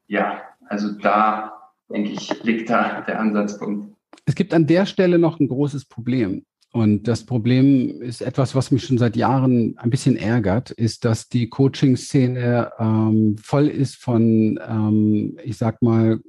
[0.06, 1.52] Ja, also da,
[1.88, 3.94] denke ich, liegt da der Ansatzpunkt.
[4.24, 6.44] Es gibt an der Stelle noch ein großes Problem.
[6.72, 11.28] Und das Problem ist etwas, was mich schon seit Jahren ein bisschen ärgert, ist, dass
[11.28, 16.20] die Coaching-Szene ähm, voll ist von, ähm, ich sag mal,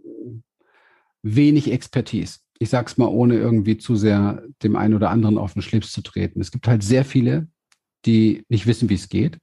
[1.22, 2.40] wenig Expertise.
[2.60, 5.92] Ich sage es mal, ohne irgendwie zu sehr dem einen oder anderen auf den Schlips
[5.92, 6.40] zu treten.
[6.40, 7.48] Es gibt halt sehr viele,
[8.06, 9.40] die nicht wissen, wie es geht,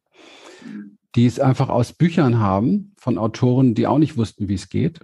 [1.15, 5.01] die es einfach aus Büchern haben von Autoren, die auch nicht wussten, wie es geht.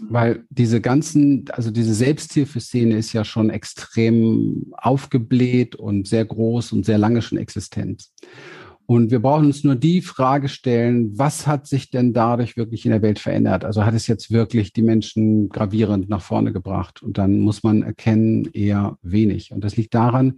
[0.00, 6.84] Weil diese ganzen, also diese Selbsthilfeszene ist ja schon extrem aufgebläht und sehr groß und
[6.84, 8.08] sehr lange schon existent.
[8.86, 12.90] Und wir brauchen uns nur die Frage stellen, was hat sich denn dadurch wirklich in
[12.90, 13.64] der Welt verändert?
[13.64, 17.02] Also hat es jetzt wirklich die Menschen gravierend nach vorne gebracht?
[17.02, 19.52] Und dann muss man erkennen, eher wenig.
[19.52, 20.34] Und das liegt daran,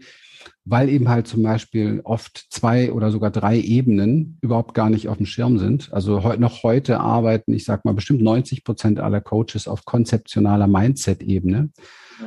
[0.64, 5.16] weil eben halt zum Beispiel oft zwei oder sogar drei Ebenen überhaupt gar nicht auf
[5.16, 5.92] dem Schirm sind.
[5.92, 11.70] Also noch heute arbeiten, ich sag mal, bestimmt 90 Prozent aller Coaches auf konzeptionaler Mindset-Ebene.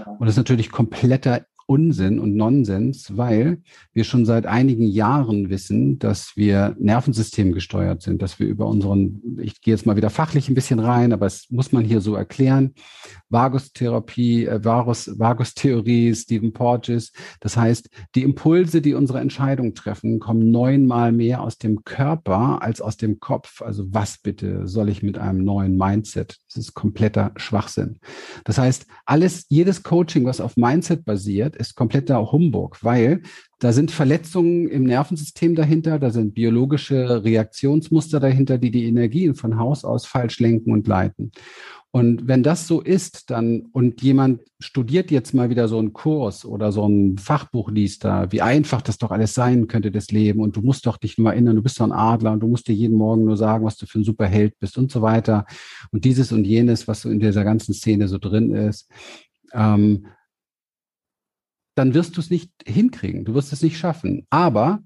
[0.05, 3.61] Und das ist natürlich kompletter Unsinn und Nonsens, weil
[3.93, 9.37] wir schon seit einigen Jahren wissen, dass wir Nervensystem gesteuert sind, dass wir über unseren,
[9.39, 12.15] ich gehe jetzt mal wieder fachlich ein bisschen rein, aber es muss man hier so
[12.15, 12.73] erklären,
[13.29, 17.11] Vagustherapie, äh, Vagus, Vagustheorie, Stephen Porges.
[17.39, 22.81] Das heißt, die Impulse, die unsere Entscheidung treffen, kommen neunmal mehr aus dem Körper als
[22.81, 23.61] aus dem Kopf.
[23.61, 26.39] Also was bitte soll ich mit einem neuen Mindset?
[26.47, 27.99] Das ist kompletter Schwachsinn.
[28.43, 33.21] Das heißt, alles, jedes Coaching, was auf Mindset basiert, ist kompletter Humbug, weil
[33.59, 39.59] da sind Verletzungen im Nervensystem dahinter, da sind biologische Reaktionsmuster dahinter, die die Energien von
[39.59, 41.31] Haus aus falsch lenken und leiten.
[41.91, 46.45] Und wenn das so ist, dann und jemand studiert jetzt mal wieder so einen Kurs
[46.45, 50.39] oder so ein Fachbuch liest da, wie einfach das doch alles sein könnte, das Leben.
[50.39, 52.67] Und du musst doch dich nur erinnern, du bist doch ein Adler und du musst
[52.67, 55.47] dir jeden Morgen nur sagen, was du für ein super Held bist und so weiter.
[55.91, 58.87] Und dieses und jenes, was so in dieser ganzen Szene so drin ist.
[59.53, 60.05] Ähm,
[61.79, 63.23] dann wirst du es nicht hinkriegen.
[63.23, 64.27] Du wirst es nicht schaffen.
[64.29, 64.83] Aber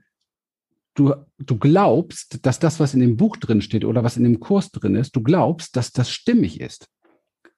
[0.93, 4.39] du, du glaubst, dass das, was in dem Buch drin steht oder was in dem
[4.39, 6.87] Kurs drin ist, du glaubst, dass das stimmig ist.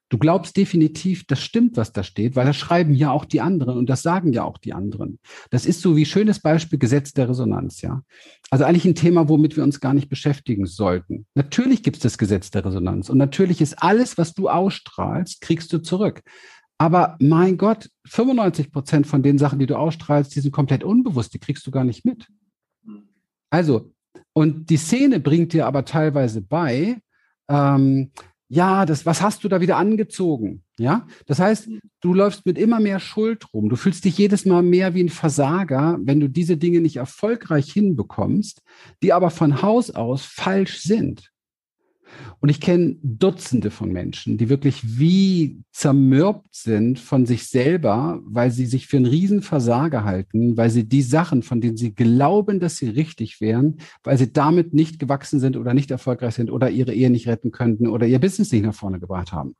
[0.09, 3.77] Du glaubst definitiv, das stimmt, was da steht, weil das schreiben ja auch die anderen
[3.77, 5.19] und das sagen ja auch die anderen.
[5.49, 8.03] Das ist so wie schönes Beispiel Gesetz der Resonanz, ja.
[8.51, 11.25] Also eigentlich ein Thema, womit wir uns gar nicht beschäftigen sollten.
[11.33, 15.73] Natürlich gibt es das Gesetz der Resonanz und natürlich ist alles, was du ausstrahlst, kriegst
[15.73, 16.21] du zurück.
[16.77, 21.33] Aber mein Gott, 95 Prozent von den Sachen, die du ausstrahlst, die sind komplett unbewusst,
[21.33, 22.27] die kriegst du gar nicht mit.
[23.49, 23.91] Also,
[24.33, 26.97] und die Szene bringt dir aber teilweise bei,
[27.47, 28.11] ähm,
[28.47, 30.63] ja, das, was hast du da wieder angezogen?
[30.77, 31.69] Ja, das heißt,
[32.01, 33.69] du läufst mit immer mehr Schuld rum.
[33.69, 37.71] Du fühlst dich jedes Mal mehr wie ein Versager, wenn du diese Dinge nicht erfolgreich
[37.71, 38.61] hinbekommst,
[39.01, 41.31] die aber von Haus aus falsch sind.
[42.39, 48.51] Und ich kenne Dutzende von Menschen, die wirklich wie zermürbt sind von sich selber, weil
[48.51, 52.77] sie sich für einen Riesenversager halten, weil sie die Sachen, von denen sie glauben, dass
[52.77, 56.93] sie richtig wären, weil sie damit nicht gewachsen sind oder nicht erfolgreich sind oder ihre
[56.93, 59.55] Ehe nicht retten könnten oder ihr Business nicht nach vorne gebracht haben.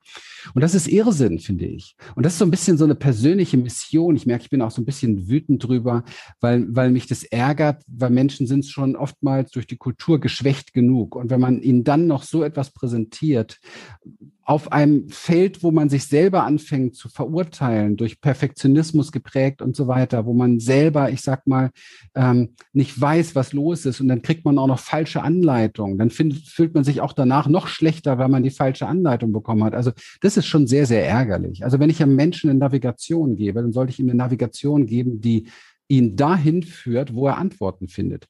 [0.54, 1.96] Und das ist Irrsinn, finde ich.
[2.14, 4.16] Und das ist so ein bisschen so eine persönliche Mission.
[4.16, 6.04] Ich merke, ich bin auch so ein bisschen wütend drüber,
[6.40, 11.16] weil, weil mich das ärgert, weil Menschen sind schon oftmals durch die Kultur geschwächt genug.
[11.16, 13.58] Und wenn man ihnen dann noch so etwas präsentiert,
[14.42, 19.88] auf einem Feld, wo man sich selber anfängt zu verurteilen, durch Perfektionismus geprägt und so
[19.88, 21.70] weiter, wo man selber, ich sag mal,
[22.14, 25.98] ähm, nicht weiß, was los ist und dann kriegt man auch noch falsche Anleitungen.
[25.98, 29.64] Dann find, fühlt man sich auch danach noch schlechter, weil man die falsche Anleitung bekommen
[29.64, 29.74] hat.
[29.74, 31.64] Also das ist schon sehr, sehr ärgerlich.
[31.64, 35.20] Also wenn ich einem Menschen eine Navigation gebe, dann sollte ich ihm eine Navigation geben,
[35.20, 35.48] die
[35.88, 38.28] ihn dahin führt, wo er Antworten findet.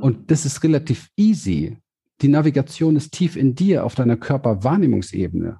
[0.00, 1.76] Und das ist relativ easy
[2.20, 5.58] die Navigation ist tief in dir auf deiner Körperwahrnehmungsebene.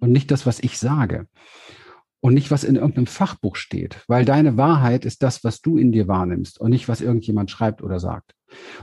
[0.00, 1.26] und nicht das, was ich sage
[2.20, 5.92] und nicht, was in irgendeinem Fachbuch steht, weil deine Wahrheit ist das, was du in
[5.92, 8.34] dir wahrnimmst und nicht, was irgendjemand schreibt oder sagt.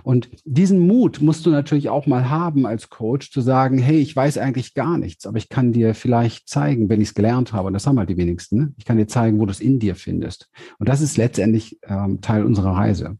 [0.04, 4.16] Und diesen Mut musst du natürlich auch mal haben als Coach zu sagen, hey, ich
[4.16, 7.68] weiß eigentlich gar nichts, aber ich kann dir vielleicht zeigen, wenn ich es gelernt habe,
[7.68, 8.74] und das haben halt die wenigsten, ne?
[8.78, 10.50] ich kann dir zeigen, wo du es in dir findest.
[10.78, 13.18] Und das ist letztendlich ähm, Teil unserer Reise.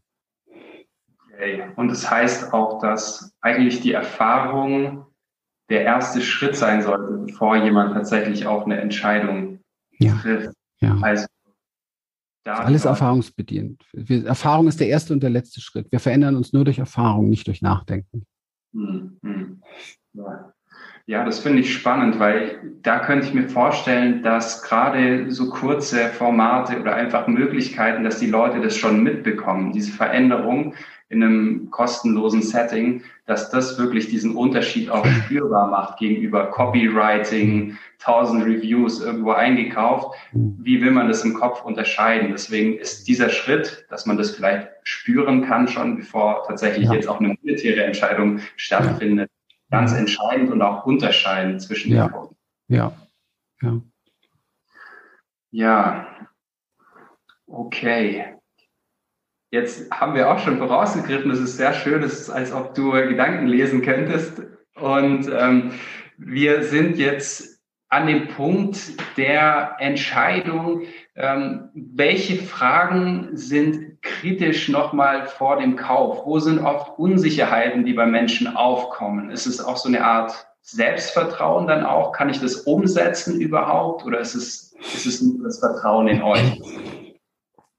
[1.76, 5.06] Und das heißt auch, dass eigentlich die Erfahrung
[5.68, 9.60] der erste Schritt sein sollte, bevor jemand tatsächlich auch eine Entscheidung
[9.98, 10.14] ja.
[10.14, 10.54] trifft.
[10.80, 10.96] Ja.
[11.02, 11.26] Also
[12.44, 13.82] alles erfahrungsbedient.
[14.24, 15.90] Erfahrung ist der erste und der letzte Schritt.
[15.90, 18.24] Wir verändern uns nur durch Erfahrung, nicht durch Nachdenken.
[18.72, 19.62] Hm, hm.
[20.12, 20.52] Ja.
[21.06, 26.08] ja, das finde ich spannend, weil da könnte ich mir vorstellen, dass gerade so kurze
[26.08, 30.74] Formate oder einfach Möglichkeiten, dass die Leute das schon mitbekommen, diese Veränderung,
[31.08, 38.44] in einem kostenlosen Setting, dass das wirklich diesen Unterschied auch spürbar macht gegenüber Copywriting, 1000
[38.44, 40.16] Reviews irgendwo eingekauft.
[40.32, 42.30] Wie will man das im Kopf unterscheiden?
[42.32, 46.94] Deswegen ist dieser Schritt, dass man das vielleicht spüren kann schon, bevor tatsächlich ja.
[46.94, 49.30] jetzt auch eine monetäre Entscheidung stattfindet,
[49.70, 49.78] ja.
[49.78, 52.08] ganz entscheidend und auch unterscheidend zwischen ja.
[52.08, 52.36] den Punkten.
[52.68, 52.92] Ja,
[53.62, 53.80] ja.
[55.52, 56.06] Ja,
[57.46, 58.35] okay.
[59.56, 62.90] Jetzt haben wir auch schon vorausgegriffen, das ist sehr schön, es ist, als ob du
[62.90, 64.42] Gedanken lesen könntest.
[64.74, 65.72] Und ähm,
[66.18, 68.78] wir sind jetzt an dem Punkt
[69.16, 70.82] der Entscheidung,
[71.14, 76.26] ähm, welche Fragen sind kritisch nochmal vor dem Kauf?
[76.26, 79.30] Wo sind oft Unsicherheiten, die bei Menschen aufkommen?
[79.30, 82.12] Ist es auch so eine Art Selbstvertrauen dann auch?
[82.12, 84.04] Kann ich das umsetzen überhaupt?
[84.04, 86.60] Oder ist es, ist es nur das Vertrauen in euch?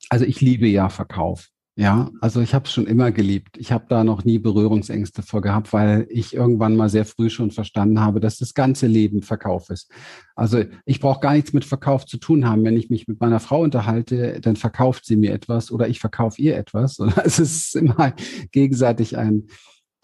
[0.09, 1.51] Also ich liebe ja Verkauf.
[1.79, 3.55] Ja, also ich habe es schon immer geliebt.
[3.55, 7.51] Ich habe da noch nie Berührungsängste vor gehabt, weil ich irgendwann mal sehr früh schon
[7.51, 9.91] verstanden habe, dass das ganze Leben Verkauf ist.
[10.35, 12.65] Also ich brauche gar nichts mit Verkauf zu tun haben.
[12.65, 16.41] Wenn ich mich mit meiner Frau unterhalte, dann verkauft sie mir etwas oder ich verkaufe
[16.41, 16.97] ihr etwas.
[16.97, 18.11] Und es ist immer
[18.51, 19.45] gegenseitig ein,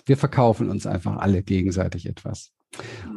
[0.06, 2.52] wir verkaufen uns einfach alle gegenseitig etwas.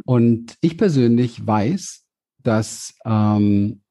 [0.06, 2.06] Und ich persönlich weiß,
[2.42, 3.82] dass ähm,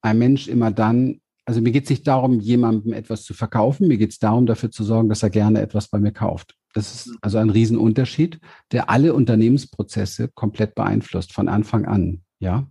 [0.00, 3.98] ein Mensch immer dann also mir geht es nicht darum, jemandem etwas zu verkaufen, mir
[3.98, 6.54] geht es darum, dafür zu sorgen, dass er gerne etwas bei mir kauft.
[6.74, 8.40] Das ist also ein Riesenunterschied,
[8.70, 12.22] der alle Unternehmensprozesse komplett beeinflusst, von Anfang an.
[12.38, 12.66] Ja.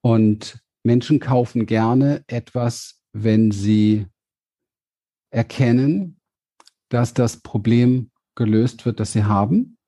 [0.00, 4.06] Und Menschen kaufen gerne etwas, wenn sie
[5.30, 6.20] erkennen,
[6.90, 9.78] dass das Problem gelöst wird, das sie haben.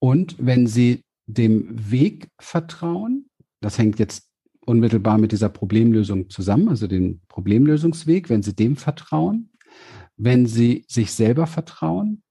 [0.00, 3.28] Und wenn sie dem Weg vertrauen,
[3.60, 4.29] das hängt jetzt
[4.70, 9.50] unmittelbar mit dieser Problemlösung zusammen, also den Problemlösungsweg, wenn Sie dem vertrauen,
[10.16, 12.22] wenn Sie sich selber vertrauen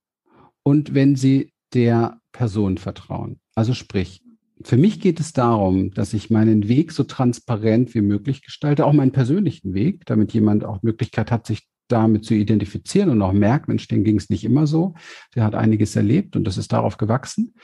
[0.62, 3.40] und wenn Sie der Person vertrauen.
[3.54, 4.22] Also sprich,
[4.62, 8.92] für mich geht es darum, dass ich meinen Weg so transparent wie möglich gestalte, auch
[8.92, 13.68] meinen persönlichen Weg, damit jemand auch Möglichkeit hat, sich damit zu identifizieren und auch merkt,
[13.68, 14.94] Mensch, dem ging es nicht immer so.
[15.34, 17.54] Der hat einiges erlebt und das ist darauf gewachsen.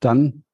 [0.00, 0.44] Dann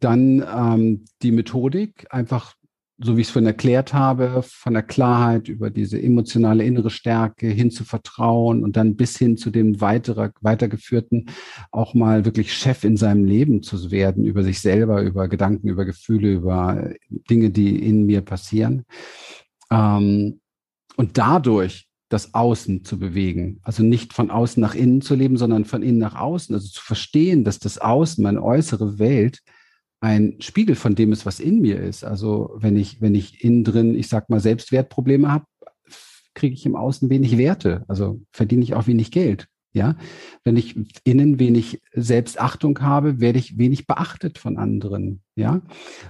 [0.00, 2.54] dann ähm, die Methodik, einfach
[2.98, 7.46] so wie ich es vorhin erklärt habe, von der Klarheit über diese emotionale innere Stärke
[7.48, 11.28] hin zu Vertrauen und dann bis hin zu dem weiterer, weitergeführten
[11.72, 15.84] auch mal wirklich Chef in seinem Leben zu werden, über sich selber, über Gedanken, über
[15.84, 18.86] Gefühle, über Dinge, die in mir passieren.
[19.70, 20.40] Ähm,
[20.96, 23.58] und dadurch das Außen zu bewegen.
[23.62, 26.54] Also nicht von außen nach innen zu leben, sondern von innen nach außen.
[26.54, 29.40] Also zu verstehen, dass das Außen, meine äußere Welt,
[30.00, 32.04] ein Spiegel von dem ist, was in mir ist.
[32.04, 35.46] Also wenn ich, wenn ich innen drin, ich sag mal, Selbstwertprobleme habe,
[36.34, 37.84] kriege ich im Außen wenig Werte.
[37.88, 39.48] Also verdiene ich auch wenig Geld.
[39.72, 39.94] Ja,
[40.42, 40.74] wenn ich
[41.04, 45.20] innen wenig Selbstachtung habe, werde ich wenig beachtet von anderen.
[45.34, 45.60] Ja,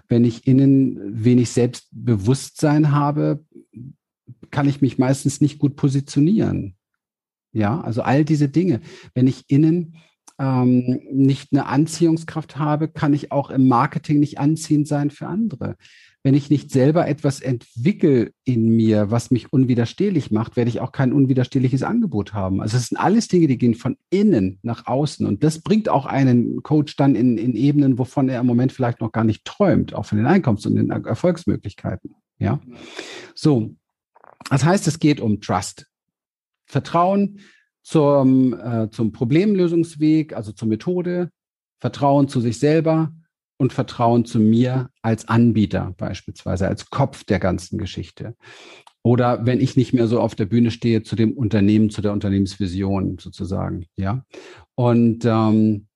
[0.09, 3.45] wenn ich innen wenig Selbstbewusstsein habe,
[4.53, 6.77] kann ich mich meistens nicht gut positionieren.
[7.53, 8.81] Ja, also all diese Dinge.
[9.15, 9.97] Wenn ich innen
[10.39, 15.77] ähm, nicht eine Anziehungskraft habe, kann ich auch im Marketing nicht anziehend sein für andere.
[16.23, 20.91] Wenn ich nicht selber etwas entwickle in mir, was mich unwiderstehlich macht, werde ich auch
[20.91, 22.61] kein unwiderstehliches Angebot haben.
[22.61, 25.25] Also es sind alles Dinge, die gehen von innen nach außen.
[25.25, 29.01] Und das bringt auch einen Coach dann in, in Ebenen, wovon er im Moment vielleicht
[29.01, 32.17] noch gar nicht träumt, auch von den Einkommens- und den Erfolgsmöglichkeiten.
[32.39, 32.61] Ja.
[33.35, 33.77] So.
[34.51, 35.87] Das heißt, es geht um Trust.
[36.67, 37.39] Vertrauen,
[37.87, 41.31] zum, äh, zum Problemlösungsweg, also zur Methode,
[41.81, 43.13] Vertrauen zu sich selber
[43.59, 48.35] und Vertrauen zu mir als Anbieter beispielsweise, als Kopf der ganzen Geschichte.
[49.05, 52.13] Oder wenn ich nicht mehr so auf der Bühne stehe, zu dem Unternehmen, zu der
[52.13, 54.25] Unternehmensvision sozusagen, ja.
[54.75, 55.87] Und, ähm,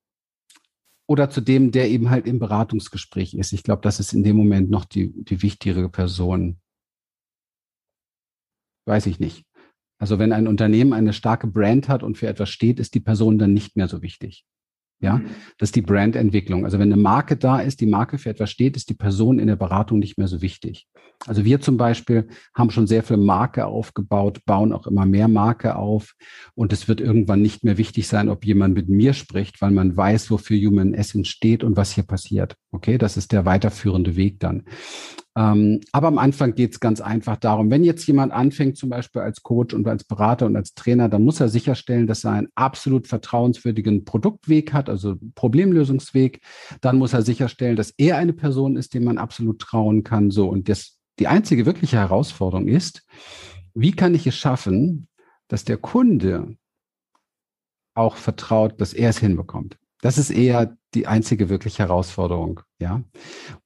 [1.09, 3.53] oder zu dem, der eben halt im Beratungsgespräch ist.
[3.53, 6.61] Ich glaube, das ist in dem Moment noch die, die wichtigere Person.
[8.87, 9.50] Weiß ich nicht.
[10.01, 13.39] Also wenn ein Unternehmen eine starke Brand hat und für etwas steht, ist die Person
[13.39, 14.45] dann nicht mehr so wichtig.
[15.03, 15.27] Ja, mhm.
[15.59, 16.65] das ist die Brandentwicklung.
[16.65, 19.47] Also wenn eine Marke da ist, die Marke für etwas steht, ist die Person in
[19.47, 20.89] der Beratung nicht mehr so wichtig.
[21.27, 25.77] Also wir zum Beispiel haben schon sehr viel Marke aufgebaut, bauen auch immer mehr Marke
[25.77, 26.15] auf.
[26.55, 29.97] Und es wird irgendwann nicht mehr wichtig sein, ob jemand mit mir spricht, weil man
[29.97, 32.57] weiß, wofür Human Essence steht und was hier passiert.
[32.73, 34.63] Okay, das ist der weiterführende Weg dann.
[35.37, 39.23] Ähm, aber am Anfang geht es ganz einfach darum, wenn jetzt jemand anfängt, zum Beispiel
[39.23, 42.49] als Coach und als Berater und als Trainer, dann muss er sicherstellen, dass er einen
[42.55, 46.41] absolut vertrauenswürdigen Produktweg hat, also Problemlösungsweg.
[46.81, 50.31] Dann muss er sicherstellen, dass er eine Person ist, dem man absolut trauen kann.
[50.31, 53.05] So und das, die einzige wirkliche Herausforderung ist,
[53.75, 55.09] wie kann ich es schaffen,
[55.49, 56.57] dass der Kunde
[57.95, 59.80] auch vertraut, dass er es hinbekommt.
[60.03, 63.03] Das ist eher die einzige wirkliche Herausforderung, ja.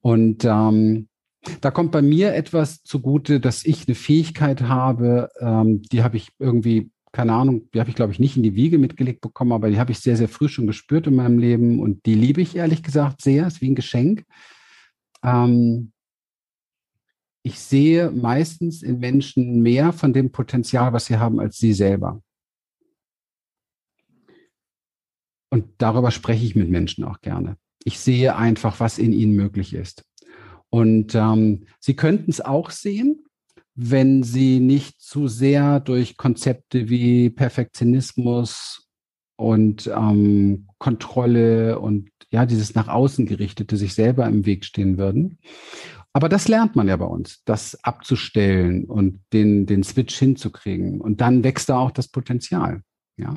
[0.01, 1.07] Und ähm,
[1.61, 6.31] da kommt bei mir etwas zugute, dass ich eine Fähigkeit habe, ähm, die habe ich
[6.39, 9.69] irgendwie, keine Ahnung, die habe ich, glaube ich, nicht in die Wiege mitgelegt bekommen, aber
[9.69, 12.55] die habe ich sehr, sehr früh schon gespürt in meinem Leben und die liebe ich
[12.55, 14.25] ehrlich gesagt sehr, ist wie ein Geschenk.
[15.23, 15.91] Ähm,
[17.43, 22.21] ich sehe meistens in Menschen mehr von dem Potenzial, was sie haben, als sie selber.
[25.55, 27.55] Und darüber spreche ich mit Menschen auch gerne.
[27.85, 30.03] Ich sehe einfach, was in ihnen möglich ist.
[30.69, 33.23] Und ähm, Sie könnten es auch sehen,
[33.73, 38.89] wenn Sie nicht zu sehr durch Konzepte wie Perfektionismus
[39.37, 45.37] und ähm, Kontrolle und ja, dieses nach außen gerichtete sich selber im Weg stehen würden.
[46.11, 50.99] Aber das lernt man ja bei uns, das abzustellen und den, den Switch hinzukriegen.
[50.99, 52.81] Und dann wächst da auch das Potenzial.
[53.15, 53.35] Ja.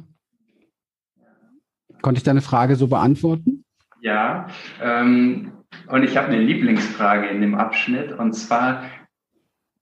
[2.03, 3.65] Konnte ich deine Frage so beantworten?
[4.01, 4.47] Ja,
[4.83, 5.53] ähm,
[5.89, 8.85] und ich habe eine Lieblingsfrage in dem Abschnitt und zwar,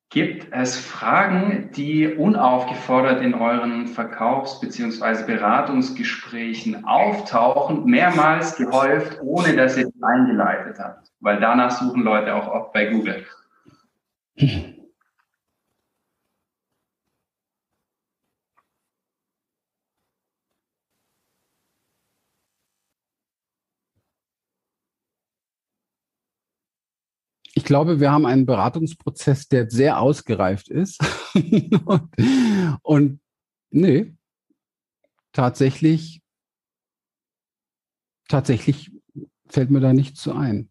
[0.09, 5.25] gibt es Fragen, die unaufgefordert in euren Verkaufs- bzw.
[5.27, 11.11] Beratungsgesprächen auftauchen, mehrmals gehäuft, ohne dass ihr sie eingeleitet habt?
[11.21, 13.27] Weil danach suchen Leute auch oft bei Google.
[27.67, 30.99] glaube, wir haben einen Beratungsprozess, der sehr ausgereift ist.
[31.85, 32.09] und,
[32.83, 33.21] und
[33.71, 34.15] nee,
[35.33, 36.23] tatsächlich,
[38.29, 38.91] tatsächlich
[39.49, 40.71] fällt mir da nichts zu ein.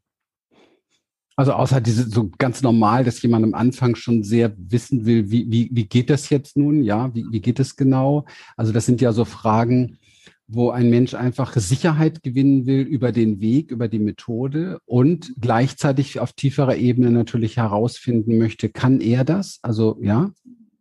[1.37, 5.51] Also außer diese so ganz normal, dass jemand am Anfang schon sehr wissen will, wie,
[5.51, 6.81] wie, wie geht das jetzt nun?
[6.81, 8.25] Ja, wie, wie geht es genau?
[8.55, 9.99] Also das sind ja so Fragen,
[10.47, 16.19] wo ein Mensch einfach Sicherheit gewinnen will über den Weg, über die Methode und gleichzeitig
[16.19, 19.59] auf tieferer Ebene natürlich herausfinden möchte, kann er das?
[19.63, 20.31] Also ja,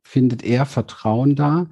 [0.03, 1.69] findet er Vertrauen da?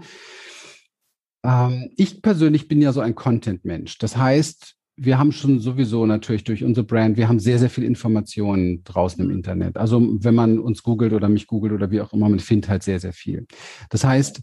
[1.44, 3.98] Ähm, ich persönlich bin ja so ein Content-Mensch.
[3.98, 7.84] Das heißt, wir haben schon sowieso natürlich durch unsere Brand, wir haben sehr, sehr viel
[7.84, 9.76] Informationen draußen im Internet.
[9.76, 12.82] Also wenn man uns googelt oder mich googelt oder wie auch immer, man findet halt
[12.82, 13.46] sehr, sehr viel.
[13.90, 14.42] Das heißt,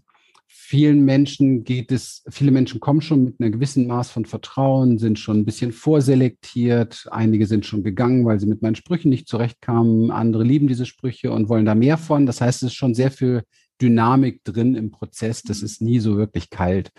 [0.70, 5.18] vielen Menschen geht es, viele Menschen kommen schon mit einem gewissen Maß von Vertrauen, sind
[5.18, 7.08] schon ein bisschen vorselektiert.
[7.10, 10.12] Einige sind schon gegangen, weil sie mit meinen Sprüchen nicht zurechtkamen.
[10.12, 12.28] Andere lieben diese Sprüche und wollen da mehr von.
[12.28, 13.42] Das heißt, es ist schon sehr viel
[13.82, 15.44] Dynamik drin im Prozess.
[15.44, 16.92] Das ist nie so wirklich kalt.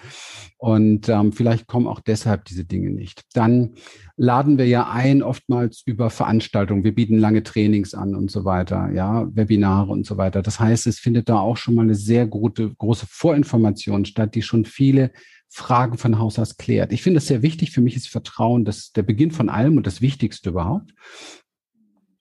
[0.59, 3.23] Und ähm, vielleicht kommen auch deshalb diese Dinge nicht.
[3.35, 3.75] Dann
[4.17, 6.85] laden wir ja ein, oftmals über Veranstaltungen.
[6.85, 10.43] Wir bieten lange Trainings an und so weiter, ja, Webinare und so weiter.
[10.43, 14.43] Das heißt, es findet da auch schon mal eine sehr gute, große Vorinformation statt, die
[14.43, 15.13] schon viele
[15.49, 16.93] Fragen von Haus aus klärt.
[16.93, 17.73] Ich finde es sehr wichtig.
[17.73, 20.95] Für mich ist Vertrauen das der Beginn von allem und das Wichtigste überhaupt.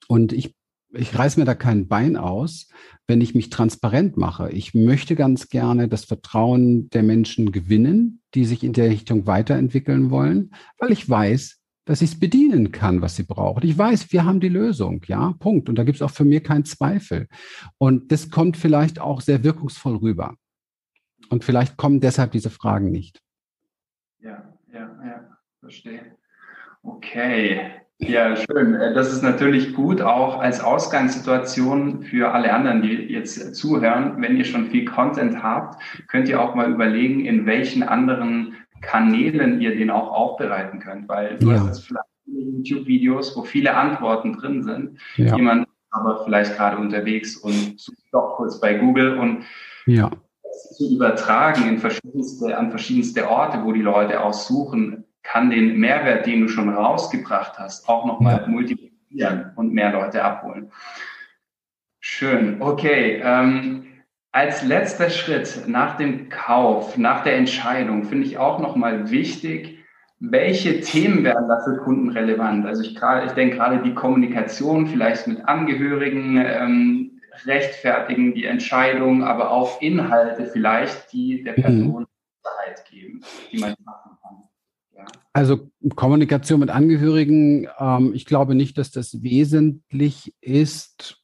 [0.08, 0.56] Und ich
[0.92, 2.68] ich reiß mir da kein Bein aus,
[3.08, 4.52] wenn ich mich transparent mache.
[4.52, 10.10] Ich möchte ganz gerne das Vertrauen der Menschen gewinnen, die sich in der Richtung weiterentwickeln
[10.10, 13.66] wollen, weil ich weiß, dass ich es bedienen kann, was sie brauchen.
[13.66, 15.70] Ich weiß, wir haben die Lösung, ja, Punkt.
[15.70, 17.28] Und da gibt es auch für mir keinen Zweifel.
[17.80, 20.36] Und das kommt vielleicht auch sehr wirkungsvoll rüber.
[21.30, 23.22] Und vielleicht kommen deshalb diese Fragen nicht.
[24.20, 26.16] Ja, ja, ja, verstehe.
[26.84, 27.72] Okay.
[28.00, 28.76] Ja, schön.
[28.76, 34.22] Äh, das ist natürlich gut auch als Ausgangssituation für alle anderen, die jetzt zuhören.
[34.22, 39.60] Wenn ihr schon viel Content habt, könnt ihr auch mal überlegen, in welchen anderen Kanälen
[39.60, 41.60] ihr den auch aufbereiten könnt, weil du ja.
[41.60, 45.00] hast jetzt vielleicht YouTube-Videos, wo viele Antworten drin sind.
[45.18, 45.36] Ja.
[45.36, 49.44] Jemand aber vielleicht gerade unterwegs und sucht doch kurz bei Google und
[49.88, 50.12] ja.
[50.78, 56.26] zu übertragen in verschiedenste, an verschiedenste Orte, wo die Leute auch suchen, kann den Mehrwert,
[56.26, 58.48] den du schon rausgebracht hast, auch nochmal ja.
[58.48, 60.72] multiplizieren und mehr Leute abholen.
[62.00, 63.22] Schön, okay.
[63.24, 63.86] Ähm,
[64.32, 69.78] als letzter Schritt nach dem Kauf, nach der Entscheidung, finde ich auch nochmal wichtig,
[70.20, 72.66] welche Themen werden da für Kunden relevant?
[72.66, 79.52] Also ich, ich denke gerade die Kommunikation vielleicht mit Angehörigen ähm, rechtfertigen die Entscheidung, aber
[79.52, 81.62] auch Inhalte vielleicht, die der mhm.
[81.62, 82.08] Person
[82.44, 83.22] Sicherheit geben,
[83.52, 84.49] die man machen kann.
[85.32, 91.18] Also Kommunikation mit Angehörigen, ähm, ich glaube nicht, dass das wesentlich ist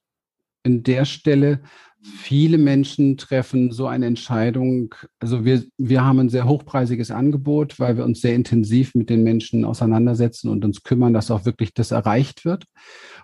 [0.64, 1.62] in der Stelle,
[2.02, 4.94] viele Menschen treffen so eine Entscheidung.
[5.20, 9.24] Also wir, wir haben ein sehr hochpreisiges Angebot, weil wir uns sehr intensiv mit den
[9.24, 12.66] Menschen auseinandersetzen und uns kümmern, dass auch wirklich das erreicht wird.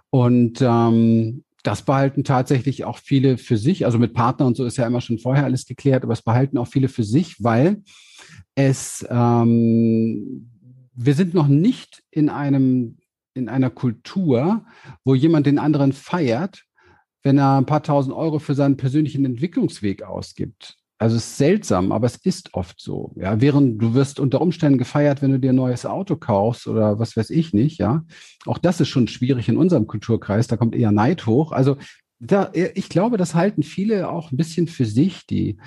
[0.10, 3.86] Und ähm, das behalten tatsächlich auch viele für sich.
[3.86, 6.58] Also mit Partner und so ist ja immer schon vorher alles geklärt, aber es behalten
[6.58, 7.84] auch viele für sich, weil
[8.56, 10.50] es ähm,
[10.94, 12.98] wir sind noch nicht in einem
[13.34, 14.66] in einer Kultur,
[15.06, 16.66] wo jemand den anderen feiert
[17.24, 20.78] wenn er ein paar tausend Euro für seinen persönlichen Entwicklungsweg ausgibt.
[20.98, 23.12] Also es ist seltsam, aber es ist oft so.
[23.16, 27.00] Ja, während du wirst unter Umständen gefeiert, wenn du dir ein neues Auto kaufst oder
[27.00, 28.04] was weiß ich nicht, ja.
[28.46, 31.54] Auch das ist schon schwierig in unserem Kulturkreis, da kommt eher Neid hoch.
[31.54, 31.78] Also
[32.24, 35.26] da, ich glaube, das halten viele auch ein bisschen für sich.
[35.26, 35.58] Die,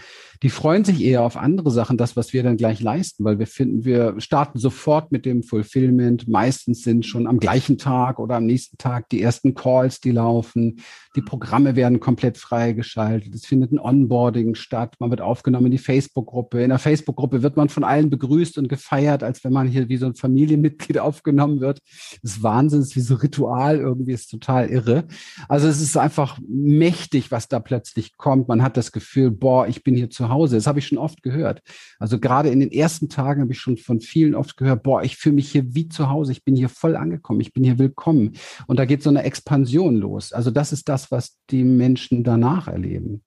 [0.44, 3.48] die freuen sich eher auf andere Sachen, das, was wir dann gleich leisten, weil wir
[3.48, 6.28] finden, wir starten sofort mit dem Fulfillment.
[6.28, 10.80] Meistens sind schon am gleichen Tag oder am nächsten Tag die ersten Calls, die laufen.
[11.16, 13.34] Die Programme werden komplett freigeschaltet.
[13.34, 14.94] Es findet ein Onboarding statt.
[15.00, 16.62] Man wird aufgenommen in die Facebook-Gruppe.
[16.62, 19.96] In der Facebook-Gruppe wird man von allen begrüßt und gefeiert, als wenn man hier wie
[19.96, 21.80] so ein Familienmitglied aufgenommen wird.
[22.22, 25.04] Das ist Wahnsinn, das ist wie so Ritual irgendwie, ist total irre.
[25.48, 28.48] Also es ist einfach mächtig, was da plötzlich kommt.
[28.48, 30.56] Man hat das Gefühl, boah, ich bin hier zu Hause.
[30.56, 31.62] Das habe ich schon oft gehört.
[31.98, 35.16] Also gerade in den ersten Tagen habe ich schon von vielen oft gehört, boah, ich
[35.16, 36.32] fühle mich hier wie zu Hause.
[36.32, 37.40] Ich bin hier voll angekommen.
[37.40, 38.32] Ich bin hier willkommen.
[38.66, 40.32] Und da geht so eine Expansion los.
[40.32, 43.22] Also das ist das, was die Menschen danach erleben.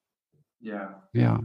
[0.59, 1.07] Ja.
[1.13, 1.41] Ja.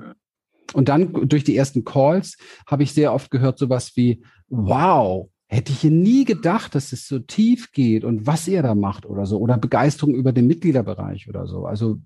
[0.73, 5.71] Und dann durch die ersten Calls habe ich sehr oft gehört sowas wie, wow, hätte
[5.71, 9.27] ich hier nie gedacht, dass es so tief geht und was er da macht oder
[9.27, 11.67] so oder Begeisterung über den Mitgliederbereich oder so.
[11.67, 11.99] Also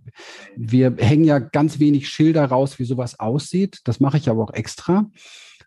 [0.57, 3.83] wir hängen ja ganz wenig Schilder raus, wie sowas aussieht.
[3.85, 5.09] Das mache ich aber auch extra,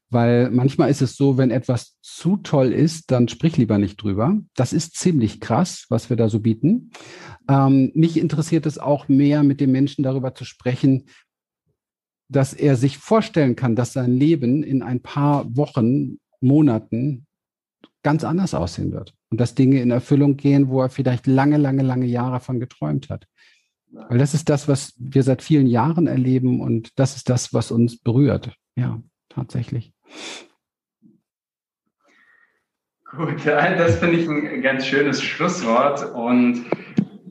[0.10, 4.38] weil manchmal ist es so, wenn etwas zu toll ist, dann sprich lieber nicht drüber.
[4.56, 6.92] Das ist ziemlich krass, was wir da so bieten.
[7.48, 11.06] Ähm, mich interessiert es auch mehr, mit dem Menschen darüber zu sprechen,
[12.28, 17.26] dass er sich vorstellen kann, dass sein Leben in ein paar Wochen, Monaten
[18.04, 21.84] ganz anders aussehen wird und dass Dinge in Erfüllung gehen, wo er vielleicht lange, lange,
[21.84, 23.26] lange Jahre von geträumt hat.
[23.91, 27.72] Weil das ist das, was wir seit vielen Jahren erleben und das ist das, was
[27.72, 28.54] uns berührt.
[28.76, 29.93] Ja, tatsächlich.
[33.12, 36.66] Gut, das finde ich ein ganz schönes Schlusswort und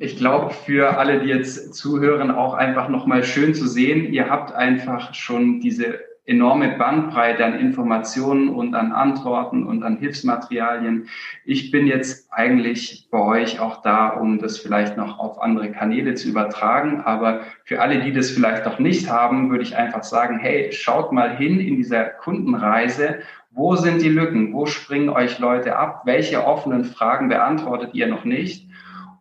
[0.01, 4.13] ich glaube für alle, die jetzt zuhören, auch einfach nochmal schön zu sehen.
[4.13, 11.09] Ihr habt einfach schon diese enorme Bandbreite an Informationen und an Antworten und an Hilfsmaterialien.
[11.47, 16.15] Ich bin jetzt eigentlich bei euch auch da, um das vielleicht noch auf andere Kanäle
[16.15, 17.01] zu übertragen.
[17.01, 21.13] Aber für alle, die das vielleicht noch nicht haben, würde ich einfach sagen, hey, schaut
[21.13, 23.21] mal hin in dieser Kundenreise.
[23.51, 24.53] Wo sind die Lücken?
[24.53, 26.03] Wo springen euch Leute ab?
[26.05, 28.69] Welche offenen Fragen beantwortet ihr noch nicht?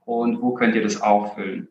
[0.03, 1.70] Und wo könnt ihr das auffüllen?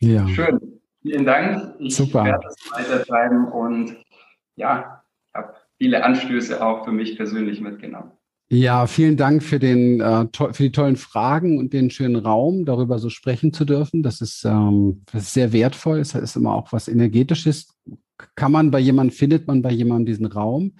[0.00, 0.28] Ja.
[0.28, 0.76] Schön.
[1.00, 1.74] Vielen Dank.
[1.78, 2.24] Ich Super.
[2.24, 3.96] werde das weitertreiben und
[4.56, 8.12] ja, ich habe viele Anstöße auch für mich persönlich mitgenommen.
[8.48, 13.00] Ja, vielen Dank für, den, äh, für die tollen Fragen und den schönen Raum, darüber
[13.00, 14.04] so sprechen zu dürfen.
[14.04, 15.98] Das ist, ähm, das ist sehr wertvoll.
[15.98, 17.74] Es ist immer auch was Energetisches.
[18.36, 20.76] Kann man bei jemandem, findet man bei jemandem diesen Raum.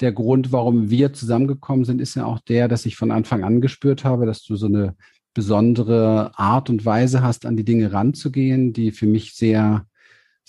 [0.00, 3.60] Der Grund, warum wir zusammengekommen sind, ist ja auch der, dass ich von Anfang an
[3.60, 4.96] gespürt habe, dass du so eine
[5.34, 9.86] besondere Art und Weise hast, an die Dinge ranzugehen, die für mich sehr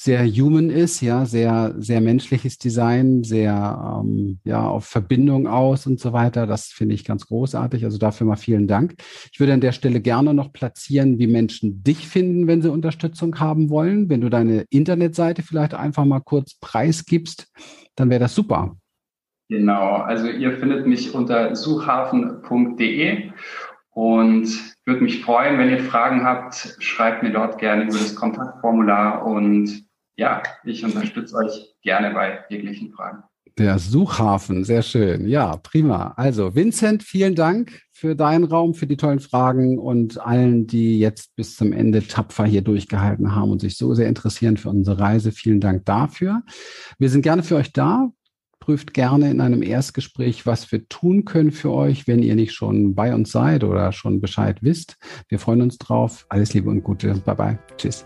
[0.03, 5.99] sehr human ist, ja, sehr, sehr menschliches Design, sehr ähm, ja, auf Verbindung aus und
[5.99, 6.48] so weiter.
[6.48, 7.86] Das finde ich ganz großartig.
[7.86, 8.95] Also dafür mal vielen Dank.
[9.32, 13.40] Ich würde an der Stelle gerne noch platzieren, wie Menschen dich finden, wenn sie Unterstützung
[13.40, 14.10] haben wollen.
[14.10, 17.52] Wenn du deine Internetseite vielleicht einfach mal kurz preisgibst,
[17.95, 18.76] dann wäre das super.
[19.49, 23.32] Genau, also ihr findet mich unter suchhafen.de
[23.91, 24.48] und
[24.86, 29.90] würde mich freuen, wenn ihr Fragen habt, schreibt mir dort gerne über das Kontaktformular und
[30.22, 33.23] ja, ich unterstütze euch gerne bei jeglichen Fragen.
[33.57, 35.27] Der Suchhafen, sehr schön.
[35.27, 36.14] Ja, prima.
[36.15, 41.35] Also, Vincent, vielen Dank für deinen Raum, für die tollen Fragen und allen, die jetzt
[41.35, 45.31] bis zum Ende tapfer hier durchgehalten haben und sich so sehr interessieren für unsere Reise.
[45.31, 46.43] Vielen Dank dafür.
[46.99, 48.11] Wir sind gerne für euch da.
[48.60, 52.93] prüft gerne in einem Erstgespräch, was wir tun können für euch, wenn ihr nicht schon
[52.93, 54.98] bei uns seid oder schon Bescheid wisst.
[55.30, 56.27] Wir freuen uns drauf.
[56.30, 57.15] Alles Liebe und Gute.
[57.26, 57.60] Bye bye.
[57.76, 58.06] Tschüss.